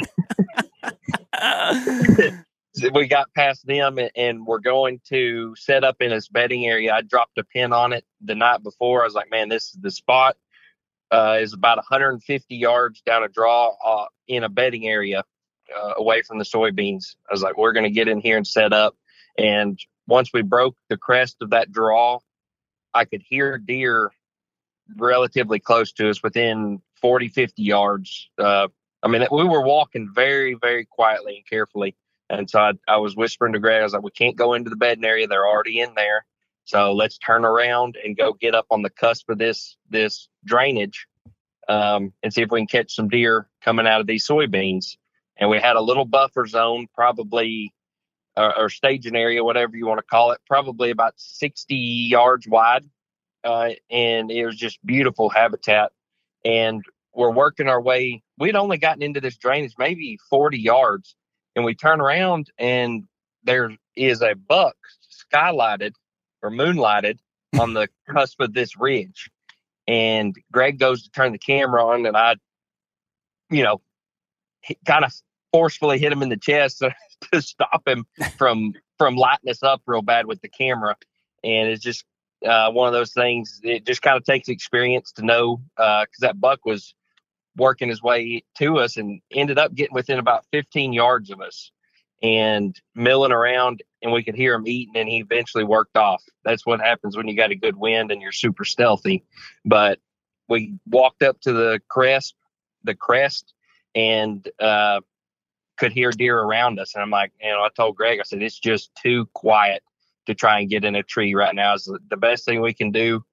[2.92, 6.92] we got past them and, we're going to set up in this bedding area.
[6.94, 9.02] I dropped a pin on it the night before.
[9.02, 10.37] I was like, man, this is the spot.
[11.12, 15.24] Uh, is about 150 yards down a draw uh, in a bedding area
[15.76, 17.16] uh, away from the soybeans.
[17.28, 18.96] I was like, we're going to get in here and set up.
[19.37, 22.20] And once we broke the crest of that draw,
[22.94, 24.12] I could hear deer
[24.96, 28.30] relatively close to us within 40, 50 yards.
[28.38, 28.68] Uh,
[29.02, 31.96] I mean, we were walking very, very quietly and carefully.
[32.31, 34.71] And so I, I was whispering to Greg, I was like, we can't go into
[34.71, 35.27] the bedding area.
[35.27, 36.25] They're already in there.
[36.64, 41.07] So let's turn around and go get up on the cusp of this this drainage
[41.69, 44.97] um, and see if we can catch some deer coming out of these soybeans.
[45.37, 47.75] And we had a little buffer zone, probably
[48.37, 52.85] or, or staging area, whatever you want to call it, probably about 60 yards wide.
[53.43, 55.93] Uh, and it was just beautiful habitat.
[56.45, 58.23] And we're working our way.
[58.38, 61.16] We'd only gotten into this drainage maybe 40 yards.
[61.61, 63.07] And we turn around and
[63.44, 64.77] there is a buck
[65.31, 65.92] skylighted
[66.40, 67.18] or moonlighted
[67.59, 69.29] on the cusp of this ridge.
[69.87, 72.37] And Greg goes to turn the camera on, and I,
[73.51, 73.83] you know,
[74.87, 75.12] kind of
[75.53, 76.83] forcefully hit him in the chest
[77.31, 78.07] to stop him
[78.38, 80.96] from from lighting us up real bad with the camera.
[81.44, 82.07] And it's just
[82.42, 83.61] uh, one of those things.
[83.62, 86.94] It just kind of takes experience to know because that buck was
[87.56, 91.70] working his way to us and ended up getting within about 15 yards of us
[92.22, 96.22] and milling around and we could hear him eating and he eventually worked off.
[96.44, 99.24] That's what happens when you got a good wind and you're super stealthy.
[99.64, 99.98] But
[100.48, 102.34] we walked up to the crest
[102.82, 103.52] the crest
[103.94, 105.00] and uh
[105.76, 106.94] could hear deer around us.
[106.94, 109.82] And i'm like you know i told greg i said it's just too quiet
[110.26, 111.74] to try and get in a tree right now.
[111.74, 113.24] Is the best thing we can do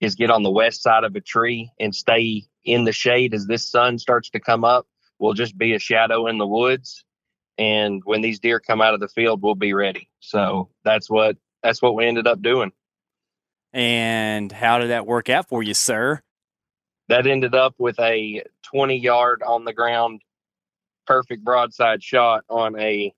[0.00, 3.46] is get on the west side of a tree and stay in the shade as
[3.46, 4.86] this sun starts to come up
[5.18, 7.04] we'll just be a shadow in the woods
[7.56, 11.36] and when these deer come out of the field we'll be ready so that's what
[11.62, 12.70] that's what we ended up doing
[13.72, 16.20] And how did that work out for you, sir?
[17.08, 20.20] that ended up with a 20 yard on the ground
[21.06, 23.14] perfect broadside shot on a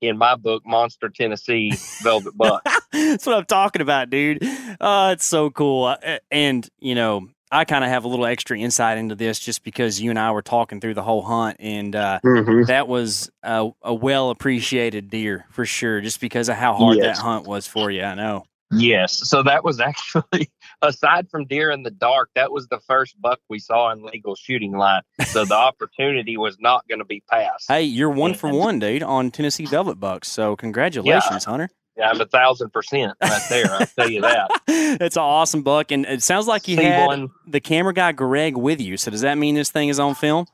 [0.00, 2.62] in my book monster tennessee velvet buck
[2.92, 4.44] That's what I'm talking about, dude.
[4.78, 5.86] Uh, it's so cool.
[5.86, 9.62] Uh, And, you know, I kind of have a little extra insight into this just
[9.62, 11.58] because you and I were talking through the whole hunt.
[11.60, 12.66] And uh, Mhm.
[12.68, 17.18] that was a, a well appreciated deer for sure, just because of how hard Yes.
[17.18, 18.02] that hunt was for you.
[18.02, 18.44] I know.
[18.74, 19.28] Yes.
[19.28, 23.38] So that was actually, aside from deer in the dark, that was the first buck
[23.50, 25.02] we saw in legal shooting line.
[25.26, 27.66] So the opportunity was not going to be passed.
[27.68, 30.28] Hey, you're one for one, dude, on Tennessee Velvet Bucks.
[30.30, 31.68] So congratulations, Hunter.
[31.96, 33.66] Yeah, I'm a thousand percent right there.
[33.70, 34.50] I'll tell you that.
[35.00, 38.12] It's an awesome buck, and it sounds like you See had one- the camera guy
[38.12, 38.96] Greg with you.
[38.96, 40.46] So does that mean this thing is on film?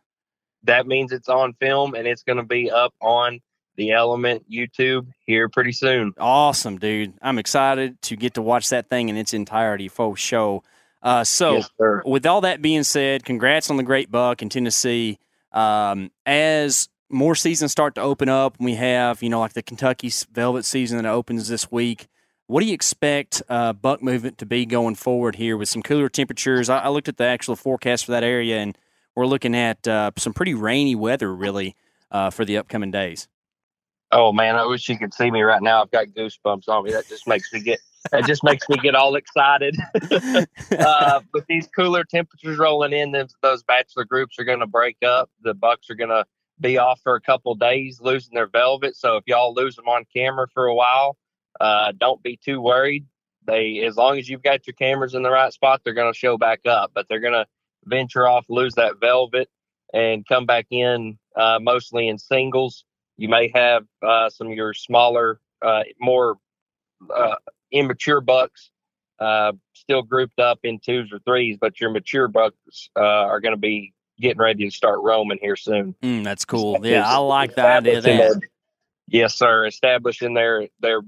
[0.64, 3.40] That means it's on film and it's going to be up on
[3.77, 6.12] the Element YouTube here pretty soon.
[6.18, 7.14] Awesome, dude.
[7.22, 10.62] I'm excited to get to watch that thing in its entirety for show.
[11.03, 11.70] Uh, so, Yes,
[12.05, 15.18] with all that being said, congrats on the great buck in Tennessee.
[15.53, 20.10] Um, as more seasons start to open up, we have, you know, like the Kentucky
[20.32, 22.08] Velvet season that opens this week.
[22.46, 26.08] What do you expect uh, buck movement to be going forward here with some cooler
[26.08, 26.68] temperatures?
[26.68, 28.76] I, I looked at the actual forecast for that area, and
[29.14, 31.76] we're looking at uh, some pretty rainy weather, really,
[32.10, 33.28] uh, for the upcoming days.
[34.10, 35.82] Oh man, I wish you could see me right now.
[35.82, 36.92] I've got goosebumps on me.
[36.92, 39.76] That just makes me get that just makes me get all excited.
[40.78, 45.28] uh, but these cooler temperatures rolling in, those bachelor groups are going to break up.
[45.42, 46.24] The bucks are going to
[46.60, 48.96] be off for a couple days, losing their velvet.
[48.96, 51.16] So if y'all lose them on camera for a while,
[51.60, 53.06] uh, don't be too worried.
[53.46, 56.18] They, as long as you've got your cameras in the right spot, they're going to
[56.18, 56.92] show back up.
[56.94, 57.46] But they're going to
[57.84, 59.48] venture off, lose that velvet,
[59.92, 62.84] and come back in uh, mostly in singles.
[63.16, 66.36] You may have uh, some of your smaller, uh, more
[67.14, 67.36] uh,
[67.72, 68.70] immature bucks
[69.18, 73.60] uh, still grouped up in twos or threes, but your mature bucks are going to
[73.60, 75.94] be getting ready to start roaming here soon.
[76.02, 76.78] Mm, that's cool.
[76.83, 78.11] Yeah, I like the idea of that.
[78.11, 78.50] Establishing their-
[79.11, 79.66] Yes, sir.
[79.66, 81.00] Establishing their their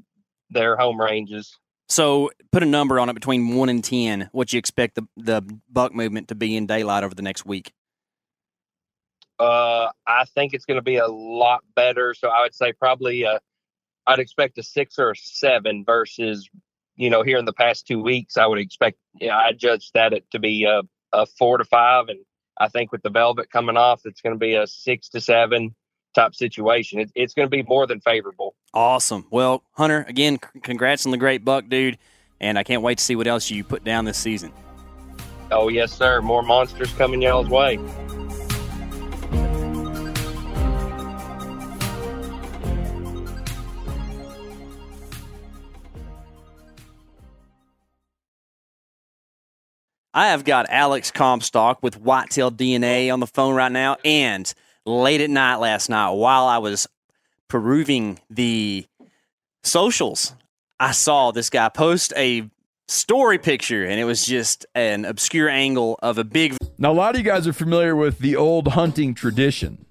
[0.50, 1.56] their home ranges.
[1.88, 4.30] So put a number on it between one and ten.
[4.32, 7.72] What you expect the the buck movement to be in daylight over the next week?
[9.38, 12.12] Uh, I think it's going to be a lot better.
[12.14, 13.38] So I would say probably uh,
[14.06, 16.48] I'd expect a six or a seven versus
[16.96, 20.12] you know here in the past two weeks I would expect yeah I judged that
[20.12, 22.18] it to be a, a four to five and
[22.60, 25.74] I think with the velvet coming off it's going to be a six to seven
[26.14, 27.00] type situation.
[27.00, 28.54] It, it's going to be more than favorable.
[28.74, 29.26] Awesome.
[29.30, 31.98] Well, Hunter, again, c- congrats on the great buck, dude,
[32.40, 34.52] and I can't wait to see what else you put down this season.
[35.50, 36.20] Oh yes, sir.
[36.20, 37.78] More monsters coming y'all's way.
[50.12, 54.52] I have got Alex Comstock with Whitetail DNA on the phone right now, and
[54.84, 56.88] late at night last night, while I was
[57.46, 58.86] perusing the
[59.62, 60.34] socials,
[60.80, 62.50] I saw this guy post a
[62.88, 66.56] story picture, and it was just an obscure angle of a big.
[66.76, 69.86] Now, a lot of you guys are familiar with the old hunting tradition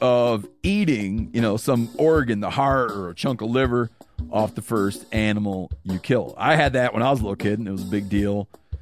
[0.00, 3.90] of eating, you know, some organ, the heart or a chunk of liver
[4.28, 6.34] off the first animal you kill.
[6.36, 8.48] I had that when I was a little kid, and it was a big deal.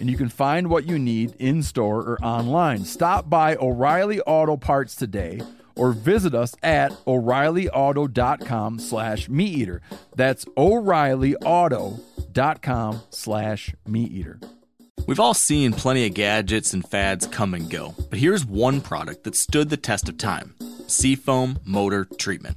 [0.00, 2.84] and you can find what you need in store or online.
[2.84, 5.40] Stop by O'Reilly Auto Parts today
[5.76, 9.82] or visit us at o'reillyauto.com slash meat eater.
[10.16, 14.40] That's o'reillyauto.com slash meat eater.
[15.06, 19.24] We've all seen plenty of gadgets and fads come and go, but here's one product
[19.24, 20.54] that stood the test of time
[20.86, 22.56] Seafoam Motor Treatment.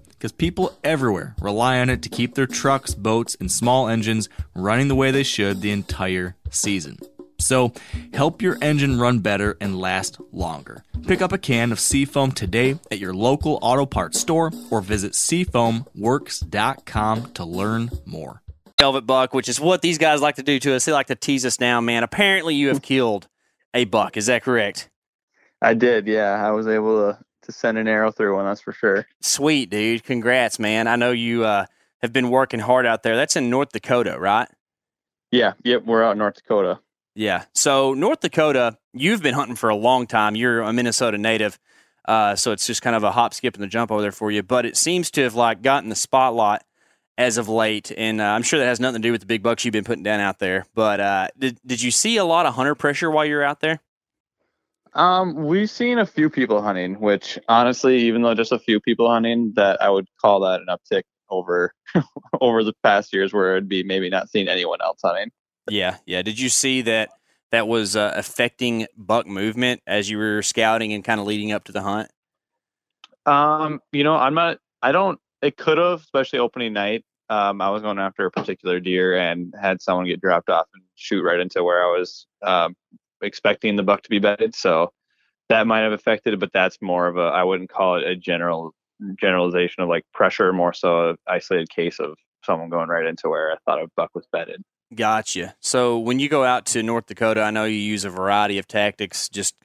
[0.21, 4.87] because people everywhere rely on it to keep their trucks, boats, and small engines running
[4.87, 6.99] the way they should the entire season.
[7.39, 7.73] So,
[8.13, 10.83] help your engine run better and last longer.
[11.07, 15.13] Pick up a can of Seafoam today at your local auto parts store or visit
[15.13, 18.43] seafoamworks.com to learn more.
[18.79, 20.85] Velvet buck, which is what these guys like to do to us.
[20.85, 22.03] They like to tease us down, man.
[22.03, 23.27] Apparently, you have killed
[23.73, 24.17] a buck.
[24.17, 24.87] Is that correct?
[25.63, 26.47] I did, yeah.
[26.47, 29.07] I was able to to send an arrow through one, that's for sure.
[29.21, 30.03] Sweet, dude.
[30.03, 30.87] Congrats, man.
[30.87, 31.65] I know you uh,
[32.01, 33.15] have been working hard out there.
[33.15, 34.47] That's in North Dakota, right?
[35.31, 36.79] Yeah, yep, we're out in North Dakota.
[37.15, 37.45] Yeah.
[37.53, 40.35] So, North Dakota, you've been hunting for a long time.
[40.35, 41.59] You're a Minnesota native.
[42.05, 44.31] Uh, so it's just kind of a hop, skip, and the jump over there for
[44.31, 44.43] you.
[44.43, 46.61] But it seems to have like gotten the spotlight
[47.17, 49.43] as of late, and uh, I'm sure that has nothing to do with the big
[49.43, 50.65] bucks you've been putting down out there.
[50.73, 53.79] But uh, did did you see a lot of hunter pressure while you're out there?
[54.93, 59.09] Um, we've seen a few people hunting, which honestly, even though just a few people
[59.09, 61.73] hunting, that I would call that an uptick over
[62.41, 65.31] over the past years, where it'd be maybe not seeing anyone else hunting.
[65.69, 66.21] Yeah, yeah.
[66.21, 67.09] Did you see that
[67.51, 71.65] that was uh, affecting buck movement as you were scouting and kind of leading up
[71.65, 72.09] to the hunt?
[73.25, 74.57] Um, you know, I'm not.
[74.81, 75.19] I don't.
[75.41, 77.05] It could have, especially opening night.
[77.29, 80.83] Um, I was going after a particular deer and had someone get dropped off and
[80.95, 82.75] shoot right into where I was um,
[83.21, 84.55] expecting the buck to be bedded.
[84.55, 84.91] So
[85.49, 88.15] that might have affected it, but that's more of a I wouldn't call it a
[88.15, 88.73] general
[89.19, 93.51] generalization of like pressure, more so an isolated case of someone going right into where
[93.51, 94.63] I thought a buck was bedded.
[94.93, 95.55] Gotcha.
[95.59, 98.67] So when you go out to North Dakota, I know you use a variety of
[98.67, 99.55] tactics, just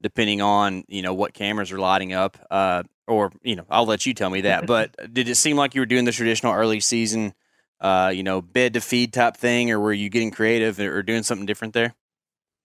[0.00, 2.38] depending on you know what cameras are lighting up.
[2.50, 4.66] Uh, or you know, I'll let you tell me that.
[4.72, 7.34] But did it seem like you were doing the traditional early season,
[7.80, 11.22] uh, you know, bed to feed type thing, or were you getting creative or doing
[11.22, 11.94] something different there?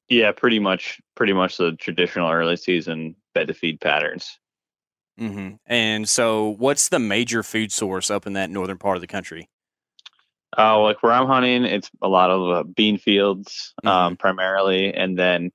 [0.09, 4.39] Yeah, pretty much, pretty much the traditional early season bed to feed patterns.
[5.19, 5.55] Mm-hmm.
[5.65, 9.49] And so, what's the major food source up in that northern part of the country?
[10.57, 13.87] Oh, uh, like where I'm hunting, it's a lot of uh, bean fields, mm-hmm.
[13.87, 15.51] um, primarily, and then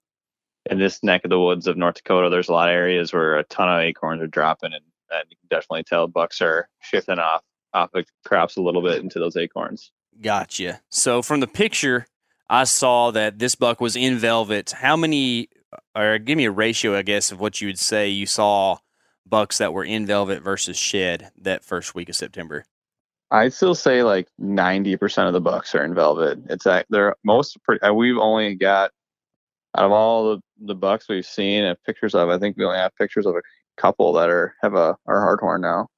[0.70, 3.38] in this neck of the woods of North Dakota, there's a lot of areas where
[3.38, 7.18] a ton of acorns are dropping, and, and you can definitely tell bucks are shifting
[7.18, 7.42] off
[7.74, 9.92] off the crops a little bit into those acorns.
[10.20, 10.80] Gotcha.
[10.90, 12.06] So from the picture,
[12.48, 14.72] I saw that this buck was in velvet.
[14.72, 15.48] How many,
[15.94, 18.78] or give me a ratio, I guess, of what you would say you saw
[19.26, 22.64] bucks that were in velvet versus shed that first week of September?
[23.30, 26.38] I'd still say like 90% of the bucks are in velvet.
[26.50, 28.90] It's like they're most pretty, we've only got
[29.74, 32.76] out of all the, the bucks we've seen and pictures of, I think we only
[32.76, 33.42] have pictures of a
[33.78, 35.88] couple that are, have a, are hard horn now.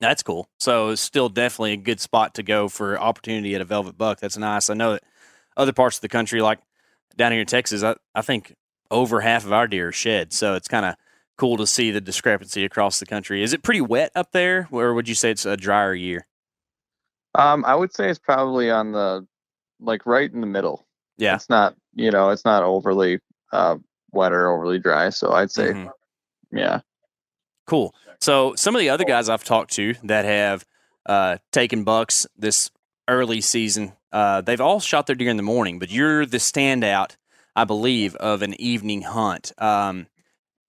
[0.00, 0.48] That's cool.
[0.58, 4.18] So it's still definitely a good spot to go for opportunity at a velvet buck.
[4.18, 4.68] That's nice.
[4.68, 5.04] I know that
[5.58, 6.60] other parts of the country, like
[7.16, 8.54] down here in Texas, I, I think
[8.90, 10.32] over half of our deer are shed.
[10.32, 10.94] So it's kind of
[11.36, 13.42] cool to see the discrepancy across the country.
[13.42, 16.26] Is it pretty wet up there, or would you say it's a drier year?
[17.34, 19.26] Um, I would say it's probably on the
[19.80, 20.86] like right in the middle.
[21.18, 23.20] Yeah, it's not you know it's not overly
[23.52, 23.76] uh,
[24.12, 25.10] wet or overly dry.
[25.10, 26.56] So I'd say, mm-hmm.
[26.56, 26.80] yeah,
[27.66, 27.94] cool.
[28.20, 30.64] So some of the other guys I've talked to that have
[31.06, 32.70] uh, taken bucks this
[33.08, 37.16] early season uh, they've all shot their deer in the morning, but you're the standout,
[37.54, 39.52] I believe, of an evening hunt.
[39.58, 40.06] Um,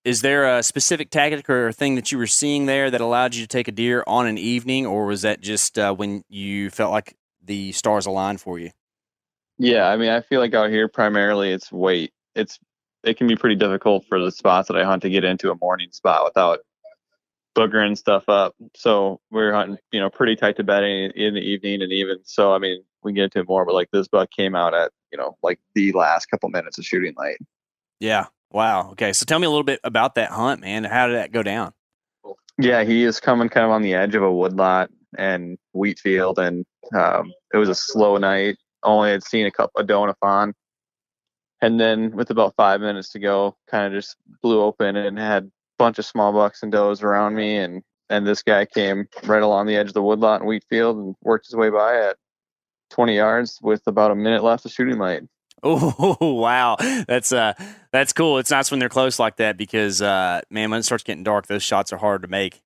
[0.04, 3.42] is there a specific tactic or thing that you were seeing there that allowed you
[3.42, 6.92] to take a deer on an evening, or was that just uh, when you felt
[6.92, 8.72] like the stars aligned for you?
[9.58, 12.14] Yeah, I mean, I feel like out here primarily it's weight.
[12.36, 12.60] It's
[13.04, 15.56] it can be pretty difficult for the spots that I hunt to get into a
[15.62, 16.60] morning spot without
[17.56, 18.56] boogering stuff up.
[18.76, 22.18] So we are hunting, you know, pretty tight to bedding in the evening and even
[22.24, 22.54] so.
[22.54, 24.92] I mean, we can get into it more, but like this buck came out at
[25.12, 27.38] you know like the last couple minutes of shooting light.
[28.00, 28.28] Yeah.
[28.52, 28.92] Wow.
[28.92, 29.14] Okay.
[29.14, 30.84] So tell me a little bit about that hunt, man.
[30.84, 31.74] How did that go down?
[32.58, 36.40] Yeah, he is coming kind of on the edge of a woodlot and wheat field,
[36.40, 38.58] and um, it was a slow night.
[38.84, 40.54] Only had seen a couple a doe and a fawn,
[41.62, 45.50] and then with about five minutes to go, kind of just blew open and had
[45.80, 49.66] bunch of small bucks and does around me, and and this guy came right along
[49.66, 52.18] the edge of the woodlot in wheat field and worked his way by at
[52.92, 55.24] 20 yards with about a minute left of shooting light.
[55.62, 57.54] Oh wow, that's uh
[57.92, 58.38] that's cool.
[58.38, 61.48] It's nice when they're close like that because uh man, when it starts getting dark,
[61.48, 62.62] those shots are hard to make.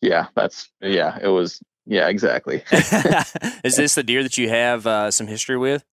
[0.00, 1.18] Yeah, that's yeah.
[1.20, 2.62] It was yeah, exactly.
[3.64, 5.84] Is this the deer that you have uh, some history with?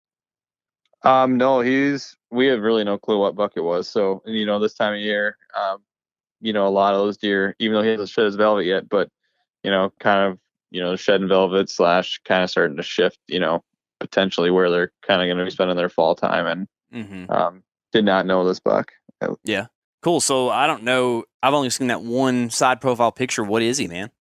[1.04, 3.88] Um, no, he's we have really no clue what buck it was.
[3.90, 5.80] So you know, this time of year, um,
[6.42, 8.90] you know, a lot of those deer, even though he hasn't shed his velvet yet,
[8.90, 9.10] but
[9.64, 10.40] you know, kind of
[10.72, 13.64] you know, shedding velvet slash kind of starting to shift, you know,
[14.00, 17.32] potentially where they're kind of going to be spending their fall time, and Mm-hmm.
[17.32, 17.64] um,
[17.94, 18.92] did not know this buck.
[19.44, 19.68] Yeah,
[20.02, 20.20] cool.
[20.20, 21.24] So I don't know.
[21.44, 23.44] I've only seen that one side profile picture.
[23.44, 24.12] What is he, man?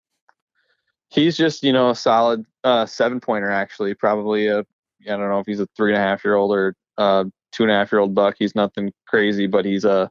[1.09, 4.65] He's just you know a solid uh, seven pointer actually, probably a I
[5.05, 7.73] don't know if he's a three and a half year old or uh, two and
[7.73, 8.37] a half year old buck.
[8.39, 10.11] He's nothing crazy, but he's a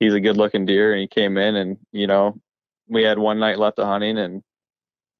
[0.00, 2.40] he's a good looking deer, and he came in and you know
[2.88, 4.42] we had one night left of hunting, and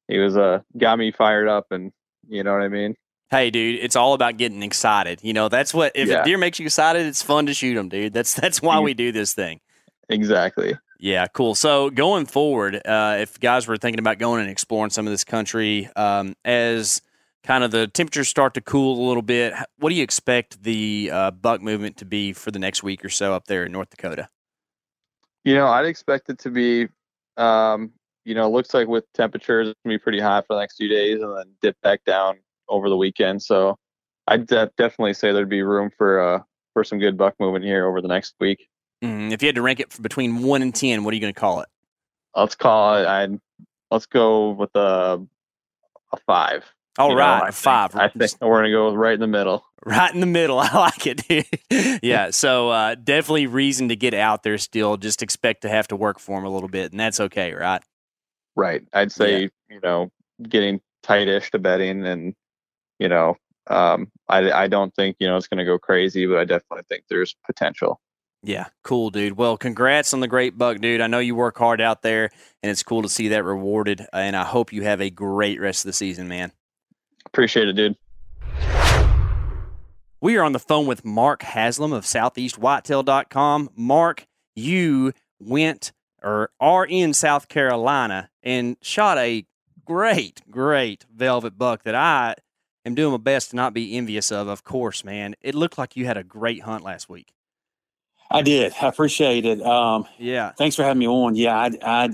[0.09, 1.93] he was uh got me fired up, and
[2.29, 2.97] you know what I mean.
[3.31, 5.21] Hey, dude, it's all about getting excited.
[5.23, 6.23] You know, that's what if Yeah.
[6.23, 8.13] a deer makes you excited, it's fun to shoot them, dude.
[8.13, 9.61] That's that's why we do this thing.
[10.09, 10.75] Exactly.
[10.99, 11.55] Yeah, cool.
[11.55, 15.25] So going forward, uh, if guys were thinking about going and exploring some of this
[15.25, 17.01] country, um, as
[17.43, 21.09] kind of the temperatures start to cool a little bit, what do you expect the
[21.11, 23.89] uh, buck movement to be for the next week or so up there in North
[23.91, 24.29] Dakota?
[25.45, 26.89] You know, I'd expect it to be,
[27.37, 27.93] um,
[28.25, 30.77] you know, it looks like with temperatures, it's gonna be pretty hot for the next
[30.77, 32.39] few days, and then dip back down
[32.69, 33.43] over the weekend.
[33.43, 33.79] So,
[34.27, 37.87] I'd de- definitely say there'd be room for uh for some good buck movement here
[37.87, 38.69] over the next week.
[39.03, 41.33] Mm, if you had to rank it between one and ten, what are you going
[41.33, 41.69] to call it?
[42.37, 43.07] Let's call it.
[43.07, 43.39] I'd
[43.91, 45.21] let's go with a
[46.13, 46.65] a five.
[47.01, 47.97] All You know, right, I a five.
[47.97, 49.65] I think we're gonna go right in the middle.
[49.83, 50.59] Right in the middle.
[50.59, 52.01] I like it, dude.
[52.03, 52.33] yeah.
[52.33, 54.99] So uh, definitely reason to get out there still.
[54.99, 57.83] Just expect to have to work for them a little bit, and that's okay, right?
[58.55, 58.83] Right.
[58.93, 60.11] I'd say you know
[60.47, 62.35] getting tightish to betting, and
[62.99, 63.39] you know,
[63.69, 67.05] um, I I don't think you know it's gonna go crazy, but I definitely think
[67.09, 68.03] there's potential.
[68.43, 69.37] Yeah, cool, dude.
[69.37, 71.03] Well, congrats on the great buck, dude.
[71.03, 72.31] I know you work hard out there,
[72.63, 74.07] and it's cool to see that rewarded.
[74.13, 76.53] And I hope you have a great rest of the season, man.
[77.27, 77.97] Appreciate it, dude.
[80.23, 83.71] We are on the phone with Mark Haslam of SoutheastWhitetail.com.
[83.75, 85.93] Mark, you went
[86.23, 89.47] or are in South Carolina and shot a
[89.87, 92.35] great, great velvet buck that I
[92.85, 95.35] am doing my best to not be envious of, of course, man.
[95.41, 97.33] It looked like you had a great hunt last week.
[98.31, 98.75] I did.
[98.81, 99.63] I appreciate it.
[99.63, 100.53] Um, Yeah.
[100.53, 101.35] thanks for having me on.
[101.35, 102.05] Yeah, I I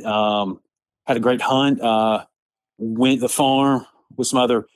[0.42, 0.60] um,
[1.06, 1.80] had a great hunt.
[1.80, 2.24] Uh,
[2.78, 3.84] went to the farm
[4.16, 4.66] with some other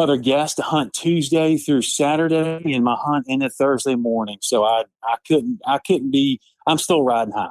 [0.00, 4.38] other guests to hunt Tuesday through Saturday, and my hunt ended Thursday morning.
[4.40, 6.40] So I I couldn't I couldn't be.
[6.66, 7.50] I'm still riding high.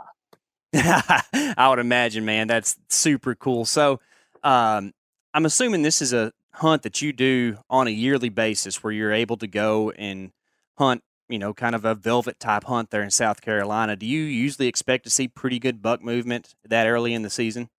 [1.57, 2.47] I would imagine, man.
[2.47, 3.65] That's super cool.
[3.65, 3.99] So,
[4.43, 4.93] um,
[5.33, 9.13] I'm assuming this is a hunt that you do on a yearly basis where you're
[9.13, 10.31] able to go and
[10.77, 13.95] hunt, you know, kind of a velvet type hunt there in South Carolina.
[13.95, 17.69] Do you usually expect to see pretty good buck movement that early in the season?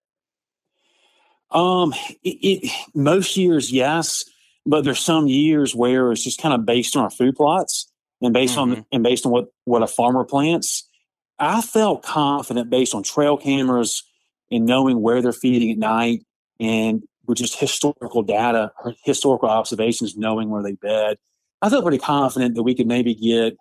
[1.51, 1.93] Um,
[2.23, 4.25] it, it most years yes,
[4.71, 7.91] but there's some years where it's just kind of based on our food plots
[8.23, 10.89] and based on and based on what what a farmer plants.
[11.41, 14.05] I felt confident based on trail cameras
[14.51, 16.21] and knowing where they're feeding at night
[16.61, 21.17] and with just historical data, or historical observations, knowing where they bed.
[21.63, 23.57] I felt pretty confident that we could maybe get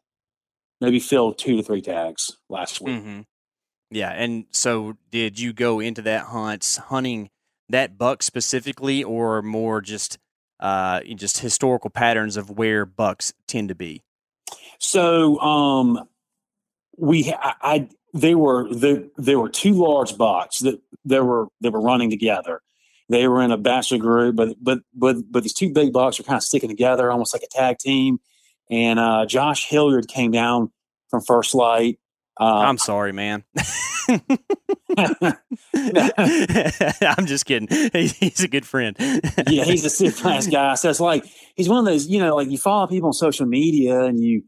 [0.79, 2.95] maybe fill two to three tags last week.
[2.95, 3.21] Mm-hmm.
[3.91, 4.11] Yeah.
[4.11, 7.29] And so, did you go into that hunt hunting
[7.69, 10.19] that buck specifically, or more just
[10.59, 14.03] uh, just historical patterns of where bucks tend to be?
[14.79, 16.07] So um,
[16.97, 21.69] we I, I they were there there were two large bucks that they were they
[21.69, 22.61] were running together.
[23.09, 26.25] They were in a bachelor group, but but but but these two big bucks were
[26.25, 28.19] kind of sticking together, almost like a tag team.
[28.69, 30.71] And uh, Josh Hilliard came down
[31.09, 31.99] from First Lite.
[32.39, 33.43] Uh, I'm sorry, man.
[35.75, 37.67] I'm just kidding.
[37.91, 38.95] He- He's a good friend.
[39.47, 40.75] yeah, he's a super nice guy.
[40.75, 41.25] So it's like
[41.55, 44.43] he's one of those, you know, like you follow people on social media and you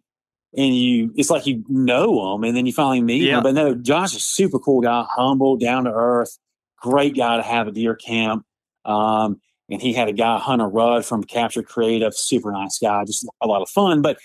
[0.55, 3.35] and you it's like you know them and then you finally meet Yeah.
[3.35, 3.43] them.
[3.43, 6.37] But no, Josh is a super cool guy, humble, down to earth,
[6.77, 8.45] great guy to have at deer camp.
[8.85, 9.39] Um,
[9.69, 13.47] and he had a guy, Hunter Rudd from Capture Creative, super nice guy, just a
[13.47, 14.01] lot of fun.
[14.01, 14.17] But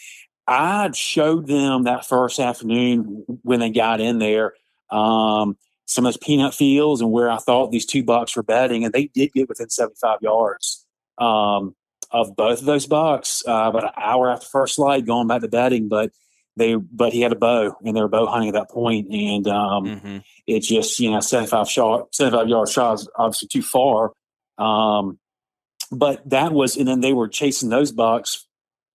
[0.47, 4.55] I showed them that first afternoon when they got in there
[4.91, 8.85] um, some of those peanut fields and where I thought these two bucks were bedding,
[8.85, 10.87] and they did get within 75 yards
[11.19, 11.75] um,
[12.11, 15.49] of both of those bucks uh, about an hour after first light going back to
[15.49, 15.89] bedding.
[15.89, 16.13] But
[16.57, 19.47] they but he had a bow and they were bow hunting at that point and
[19.47, 20.19] um Mm-hmm.
[20.47, 24.13] it just you know 75 shot 75 yard shot is obviously too far
[24.59, 25.19] um
[25.93, 28.46] but that was and then they were chasing those bucks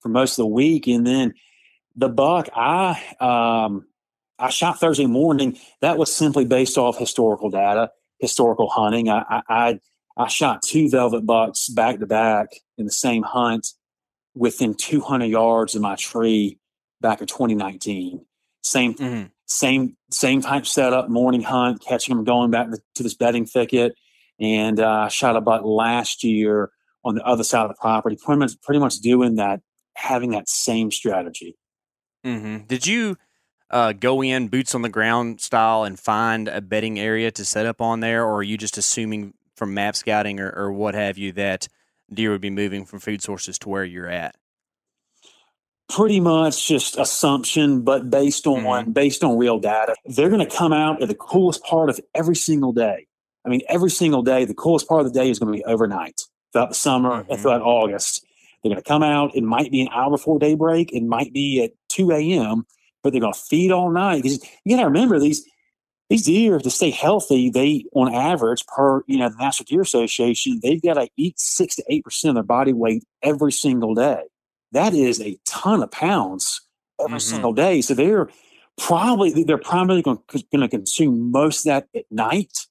[0.01, 1.33] for most of the week and then
[1.95, 3.85] the buck i um
[4.39, 7.89] i shot thursday morning that was simply based off historical data
[8.19, 9.79] historical hunting i i i,
[10.17, 12.47] I shot two velvet bucks back to back
[12.77, 13.67] in the same hunt
[14.35, 16.57] within 200 yards of my tree
[17.01, 18.25] back in 2019
[18.61, 19.25] same Mm-hmm.
[19.45, 23.93] same same type setup, morning hunt, catching them going back to this bedding thicket,
[24.39, 26.71] and uh, shot a buck last year
[27.03, 28.17] on the other side of the property.
[28.23, 29.61] Pretty much, pretty much doing that,
[29.95, 31.55] having that same strategy.
[32.25, 32.65] Mm-hmm.
[32.65, 33.17] Did you
[33.69, 37.65] uh, go in boots on the ground style and find a bedding area to set
[37.65, 41.17] up on there, or are you just assuming from map scouting or, or what have
[41.17, 41.67] you that
[42.13, 44.35] deer would be moving from food sources to where you're at?
[45.89, 49.95] Pretty much just assumption, but based on based on real data.
[50.05, 53.07] They're going to come out at the coolest part of every single day.
[53.45, 55.65] I mean, every single day, the coolest part of the day is going to be
[55.65, 56.21] overnight
[56.53, 58.25] throughout the summer and throughout August.
[58.63, 59.35] They're going to come out.
[59.35, 60.91] It might be an hour before daybreak.
[60.93, 62.65] It might be at 2 a.m.,
[63.03, 64.23] but they're going to feed all night.
[64.23, 65.43] 'Cause You got to remember these
[66.09, 67.49] these deer to stay healthy.
[67.49, 71.77] They, on average, per you know the National Deer Association, they've got to eat six
[71.77, 74.23] to eight percent of their body weight every single day.
[74.73, 76.61] That is a ton of pounds
[76.99, 77.79] every single day.
[77.81, 78.29] So they're
[78.77, 82.67] probably they're primarily going to consume most of that at night,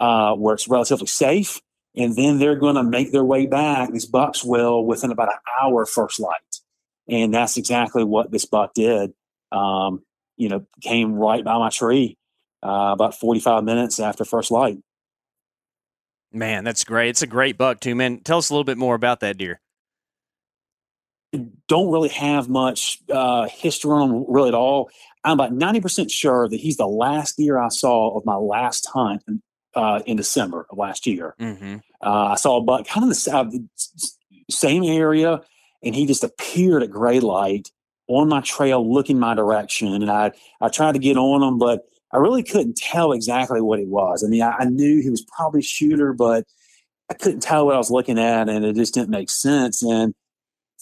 [0.00, 1.60] uh, where it's relatively safe,
[1.96, 3.90] and then they're going to make their way back.
[3.90, 6.60] These bucks will within about an hour first light,
[7.08, 9.12] and that's exactly what this buck did.
[9.52, 10.02] Um,
[10.36, 12.16] you know, came right by my tree
[12.62, 14.78] uh, about forty five minutes after first light.
[16.32, 17.10] Man, that's great.
[17.10, 18.18] It's a great buck too, man.
[18.18, 19.60] Tell us a little bit more about that deer.
[21.68, 24.90] don't really have much uh, history on him really at all.
[25.22, 29.22] I'm about 90% sure that he's the last deer I saw of my last hunt
[29.74, 31.34] uh, in December of last year.
[31.40, 31.76] Mm-hmm.
[32.02, 33.52] Uh, I saw a buck kind of the south,
[34.50, 35.40] same area,
[35.82, 37.70] and he just appeared at gray light
[38.06, 39.94] on my trail looking my direction.
[39.94, 43.78] And I, I tried to get on him, but I really couldn't tell exactly what
[43.78, 44.22] he was.
[44.22, 46.44] I mean, I, I knew he was probably a shooter, but
[47.10, 49.82] I couldn't tell what I was looking at, and it just didn't make sense.
[49.82, 50.14] And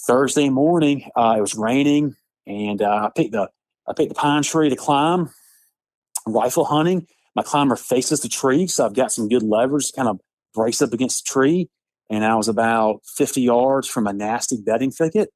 [0.07, 2.17] Thursday morning, uh, it was raining,
[2.47, 3.49] and uh, I picked the
[3.89, 5.31] I picked the pine tree to climb.
[6.27, 7.07] Rifle hunting.
[7.35, 10.21] My climber faces the tree, so I've got some good leverage kind of
[10.55, 11.71] brace up against the tree.
[12.11, 15.31] And I was about 50 yards from a nasty bedding thicket.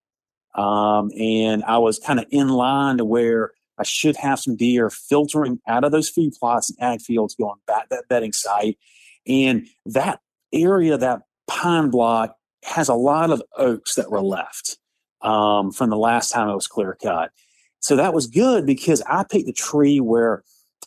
[0.55, 4.91] Um, and I was kind of in line to where I should have some deer
[4.91, 8.79] filtering out of those feed plots and ag fields going back that bedding site.
[9.27, 10.21] And that
[10.53, 14.79] area, that pine block, has a lot of oaks that were left
[15.23, 17.31] um, from the last time it was clear cut.
[17.81, 20.43] So that was good because I picked a tree where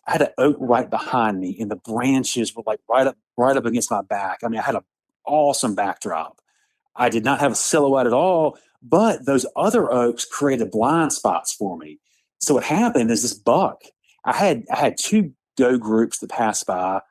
[0.08, 3.56] I had an oak right behind me, and the branches were like right up, right
[3.56, 4.40] up against my back.
[4.44, 4.82] I mean, I had an
[5.26, 6.40] awesome backdrop.
[6.96, 11.54] I did not have a silhouette at all, but those other oaks created blind spots
[11.54, 12.00] for me.
[12.40, 13.84] So what happened is this buck.
[14.26, 17.02] I had I had two doe groups that passed by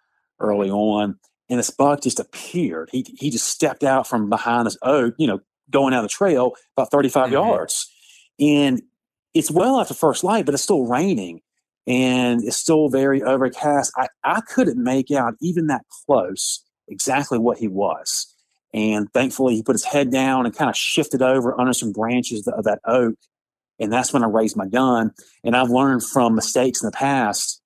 [0.41, 1.19] early on,
[1.49, 2.89] and this buck just appeared.
[2.93, 6.55] He he just stepped out from behind this oak, you know, going down the trail
[6.77, 7.33] about 35 mm-hmm.
[7.33, 7.91] yards.
[8.41, 8.83] And
[9.35, 11.41] it's well after first light, but it's still raining
[11.89, 13.93] and it's still very overcast.
[13.97, 18.33] I, I couldn't make out even that close exactly what he was.
[18.75, 22.47] And thankfully, he put his head down and kind of shifted over under some branches
[22.47, 23.15] of that oak.
[23.81, 25.13] And that's when I raised my gun.
[25.43, 27.63] And I've learned from mistakes in the past.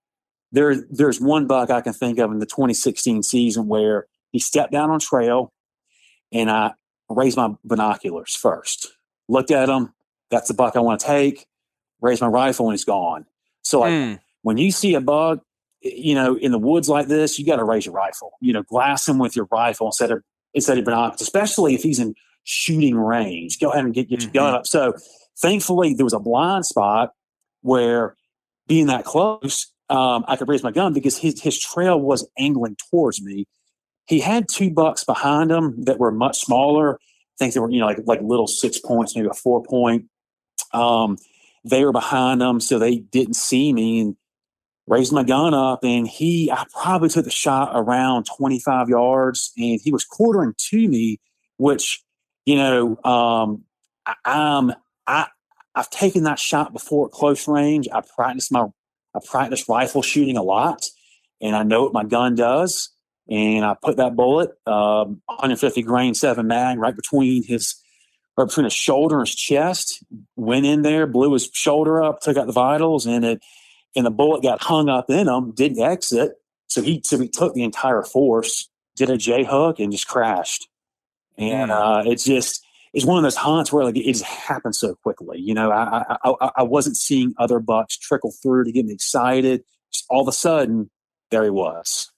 [0.53, 4.71] There, there's one buck I can think of in the 2016 season where he stepped
[4.71, 5.53] down on trail
[6.31, 6.75] and I
[7.09, 8.93] raised my binoculars first.
[9.29, 9.93] Looked at him.
[10.31, 11.47] That's the buck I want to take.
[12.01, 13.27] raised my rifle and he's gone.
[13.63, 15.41] So like when you see a bug,
[15.81, 18.33] you know, in the woods like this, you got to raise your rifle.
[18.41, 20.23] You know, glass him with your rifle instead of
[20.55, 23.59] instead of binoculars, especially if he's in shooting range.
[23.61, 24.67] Go ahead and get, get your gun up.
[24.67, 24.95] So
[25.39, 27.13] thankfully there was a blind spot
[27.63, 28.17] where
[28.67, 32.77] being that close, um, I could raise my gun because his his trail was angling
[32.91, 33.47] towards me.
[34.07, 36.97] He had two bucks behind him that were much smaller.
[36.97, 36.99] I
[37.39, 40.07] think they were, you know, like like little six points, maybe a four point.
[40.73, 41.19] Um,
[41.65, 44.17] they were behind them, so they didn't see me and
[44.87, 45.85] raised my gun up.
[45.85, 50.89] And he, I probably took the shot around 25 yards and he was quartering to
[50.89, 51.21] me,
[51.57, 52.03] which,
[52.45, 53.65] you know, um,
[54.07, 54.73] I, I'm,
[55.07, 55.27] I,
[55.75, 57.89] I've taken that shot before at close range.
[57.93, 58.67] I practice my,
[59.15, 60.85] I practice rifle shooting a lot
[61.41, 62.91] and I know what my gun does.
[63.31, 67.82] And I put that bullet, um, 150 grain seven mag right between his
[68.37, 70.03] right between his shoulder and his chest.
[70.37, 73.43] Went in there, blew his shoulder up, took out the vitals, and it
[73.95, 75.53] and the bullet got hung up in him.
[75.53, 76.33] Didn't exit,
[76.67, 80.69] so he so he took the entire force, did a J hook, and just crashed.
[81.39, 84.95] And uh, it's just it's one of those hunts where like it just happened so
[84.97, 85.39] quickly.
[85.39, 88.93] You know, I I, I, I wasn't seeing other bucks trickle through to get me
[88.93, 89.65] excited.
[89.93, 90.91] Just all of a sudden,
[91.31, 92.11] there he was.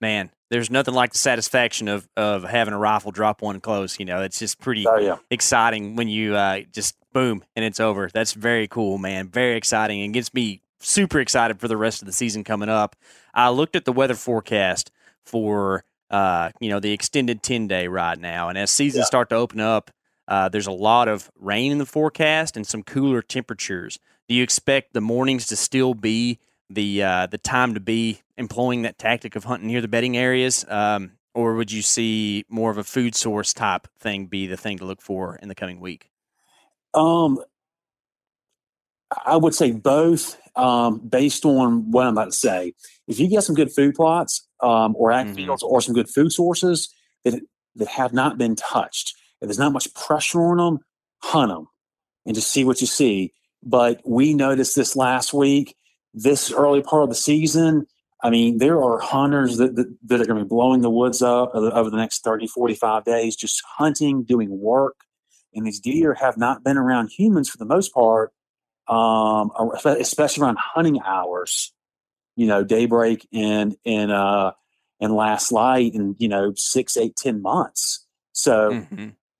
[0.00, 3.98] Man, there's nothing like the satisfaction of of having a rifle drop one close.
[3.98, 5.16] You know, it's just pretty Oh, yeah.
[5.30, 8.08] exciting when you uh, just boom and it's over.
[8.12, 9.28] That's very cool, man.
[9.28, 12.96] Very exciting and gets me super excited for the rest of the season coming up.
[13.34, 14.90] I looked at the weather forecast
[15.24, 19.36] for uh, you know the extended ten day right now, and as seasons start to
[19.36, 19.90] open up,
[20.28, 23.98] uh, there's a lot of rain in the forecast and some cooler temperatures.
[24.28, 26.38] Do you expect the mornings to still be
[26.68, 30.64] the uh, the time to be employing that tactic of hunting near the bedding areas,
[30.68, 34.78] um, or would you see more of a food source type thing be the thing
[34.78, 36.10] to look for in the coming week?
[36.94, 37.38] Um,
[39.24, 42.74] I would say both, um, based on what I'm about to say.
[43.06, 46.32] If you get some good food plots, um, or ag fields, or some good food
[46.32, 46.92] sources
[47.24, 47.40] that
[47.76, 50.78] that have not been touched, if there's not much pressure on them,
[51.22, 51.68] hunt them
[52.26, 53.32] and just see what you see.
[53.62, 55.76] But we noticed this last week,
[56.14, 57.86] this early part of the season.
[58.22, 61.22] I mean, there are hunters that, that, that are going to be blowing the woods
[61.22, 64.96] up over the next 30, 45 days, just hunting, doing work.
[65.54, 68.32] And these deer have not been around humans for the most part,
[68.88, 69.50] um,
[69.84, 71.72] especially around hunting hours,
[72.36, 74.52] you know, daybreak and, and, uh,
[75.00, 78.06] and last light and, you know, six, eight, ten months.
[78.32, 78.70] So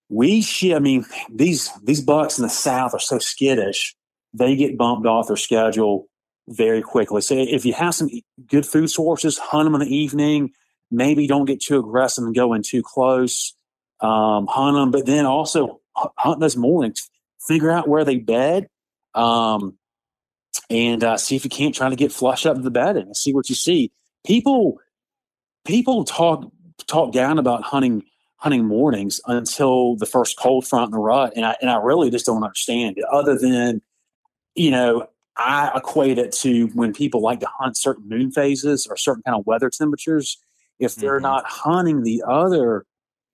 [0.09, 3.95] we should, I mean, these, these bucks in the South are so skittish.
[4.33, 6.09] They get bumped off their schedule
[6.51, 7.21] very quickly.
[7.21, 8.11] So if you have some
[8.47, 10.51] good food sources, hunt them in the evening.
[10.91, 13.55] Maybe don't get too aggressive and go in too close.
[14.01, 17.09] Um, hunt them, but then also hunt those mornings.
[17.47, 18.69] Figure out where they bed,
[19.15, 19.77] um,
[20.69, 23.17] and uh, see if you can't try to get flush up to the bedding and
[23.17, 23.93] see what you see.
[24.27, 24.79] People,
[25.65, 26.51] people talk
[26.87, 28.03] talk down about hunting
[28.37, 32.11] hunting mornings until the first cold front in the rut, and I and I really
[32.11, 33.05] just don't understand it.
[33.11, 33.83] Other than
[34.55, 35.07] you know,
[35.41, 39.39] I equate it to when people like to hunt certain moon phases or certain kind
[39.39, 40.39] of weather temperatures.
[40.79, 42.85] If they're not hunting the other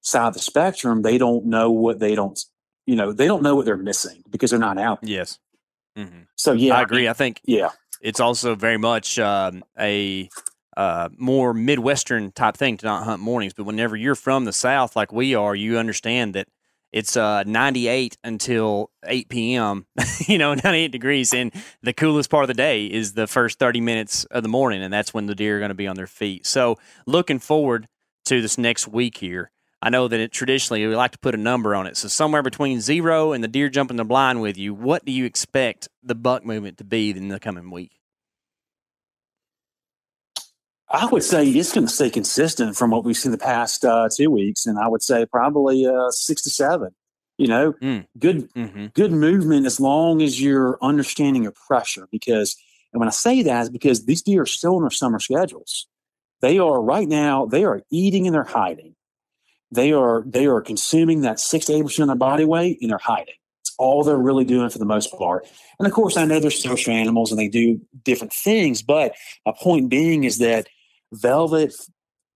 [0.02, 2.38] side of the spectrum, they don't know what they don't,
[2.86, 5.00] you know, they don't know what they're missing because they're not out.
[5.02, 5.38] Yes.
[5.96, 6.22] Mm-hmm.
[6.36, 7.08] So yeah, I agree.
[7.08, 10.28] I think yeah, it's also very much um, a
[10.76, 13.54] uh, more Midwestern type thing to not hunt mornings.
[13.54, 16.48] But whenever you're from the South, like we are, you understand that
[16.92, 19.86] it's uh, 98 until 8 p.m.
[20.26, 23.80] you know, 98 degrees, and the coolest part of the day is the first 30
[23.80, 26.06] minutes of the morning, and that's when the deer are going to be on their
[26.06, 26.46] feet.
[26.46, 26.76] So,
[27.06, 27.88] looking forward
[28.26, 29.50] to this next week here.
[29.82, 31.96] I know that it, traditionally we like to put a number on it.
[31.96, 35.24] So somewhere between zero and the deer jumping the blind with you, what do you
[35.24, 37.95] expect the buck movement to be in the coming week?
[40.88, 44.08] I would say it's going to stay consistent from what we've seen the past uh,
[44.14, 46.94] two weeks, and I would say probably uh, six to seven.
[47.38, 47.74] You know,
[48.18, 48.48] good
[48.94, 52.08] good movement as long as you're understanding your pressure.
[52.10, 52.56] Because,
[52.92, 55.86] and when I say that, is because these deer are still in their summer schedules.
[56.40, 57.46] They are right now.
[57.46, 58.94] They are eating and they're hiding.
[59.70, 62.90] They are they are consuming that six to eight percent of their body weight and
[62.90, 63.34] they're hiding.
[63.62, 65.46] It's all they're really doing for the most part.
[65.78, 68.80] And of course, I know they're social animals and they do different things.
[68.80, 69.14] But
[69.44, 70.68] my point being is that
[71.12, 71.74] velvet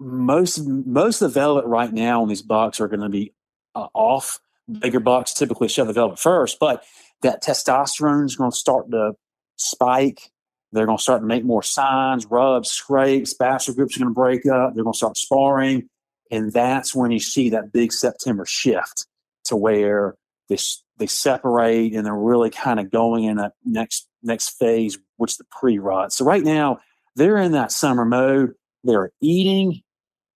[0.00, 3.34] most most of the velvet right now on these bucks are going to be
[3.74, 4.40] uh, off.
[4.80, 6.84] Bigger bucks typically show the velvet first, but
[7.22, 9.14] that testosterone is going to start to
[9.56, 10.30] spike.
[10.72, 13.34] They're going to start to make more signs, rubs, scrapes.
[13.34, 14.74] Bastard groups are going to break up.
[14.74, 15.88] They're going to start sparring,
[16.30, 19.06] and that's when you see that big September shift
[19.44, 20.16] to where
[20.48, 20.56] they
[20.98, 25.38] they separate and they're really kind of going in that next next phase, which is
[25.38, 26.12] the pre rut.
[26.12, 26.78] So right now
[27.16, 28.54] they're in that summer mode.
[28.84, 29.82] They're eating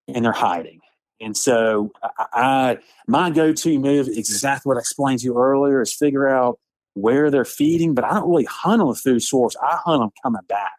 [0.08, 0.80] and they're hiding.
[1.20, 5.80] And so I, I my go-to move is exactly what I explained to you earlier
[5.80, 6.58] is figure out
[6.94, 9.56] where they're feeding, but I don't really hunt on the food source.
[9.60, 10.72] I hunt them coming back,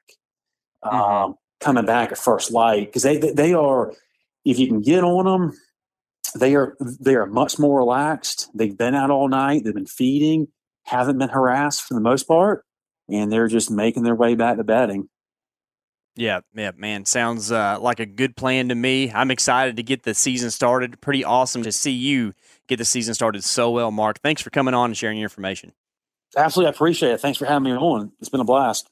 [0.84, 3.94] um, coming back at first light because they, they they are
[4.46, 5.58] if you can get on them,
[6.36, 8.50] they are they are much more relaxed.
[8.54, 9.64] They've been out all night.
[9.64, 10.48] They've been feeding,
[10.84, 12.64] haven't been harassed for the most part,
[13.10, 15.10] and they're just making their way back to bedding.
[16.18, 17.06] Yeah, yeah, man.
[17.06, 19.12] Sounds uh, like a good plan to me.
[19.12, 21.02] I'm excited to get the season started.
[21.02, 22.34] Pretty awesome to see you
[22.68, 24.20] get the season started so well, Mark.
[24.22, 25.74] Thanks for coming on and sharing your information.
[26.38, 27.20] Absolutely, I appreciate it.
[27.20, 28.14] Thanks for having me on.
[28.20, 28.90] It's been a blast.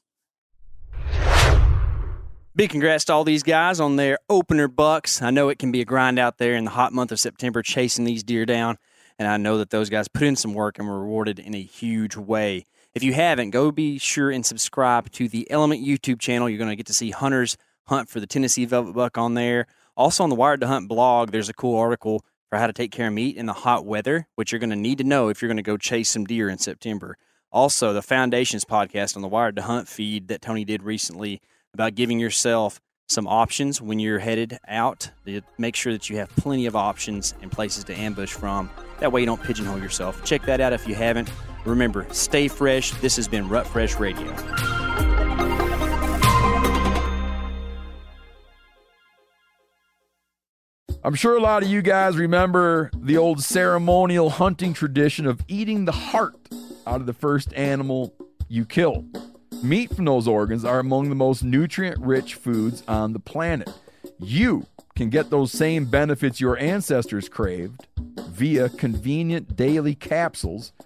[2.56, 5.20] Big congrats to all these guys on their opener bucks.
[5.20, 7.62] I know it can be a grind out there in the hot month of September
[7.62, 8.76] chasing these deer down.
[9.18, 11.62] and I know that those guys put in some work and were rewarded in a
[11.62, 12.64] huge way.
[12.94, 16.48] If you haven't, go be sure and subscribe to the Element YouTube channel.
[16.48, 17.56] You're going to get to see hunters
[17.88, 19.66] hunt for the Tennessee Velvet Buck on there.
[19.96, 22.92] Also on the Wired to Hunt blog, there's a cool article for how to take
[22.92, 25.42] care of meat in the hot weather, which you're going to need to know if
[25.42, 27.18] you're going to go chase some deer in September.
[27.50, 31.40] Also, the Foundations podcast on the Wired to Hunt feed that Tony did recently
[31.72, 35.10] about giving yourself some options when you're headed out.
[35.26, 38.70] to Make sure that you have plenty of options and places to ambush from.
[39.00, 40.24] That way you don't pigeonhole yourself.
[40.24, 41.28] Check that out if you haven't.
[41.64, 42.90] Remember, stay fresh.
[43.00, 44.30] This has been Rut Fresh Radio.
[51.02, 55.84] I'm sure a lot of you guys remember the old ceremonial hunting tradition of eating
[55.84, 56.34] the heart
[56.86, 58.14] out of the first animal
[58.48, 59.04] you kill.
[59.62, 63.70] Meat from those organs are among the most nutrient rich foods on the planet.
[64.18, 67.86] You can get those same benefits your ancestors craved
[68.28, 70.72] via convenient daily capsules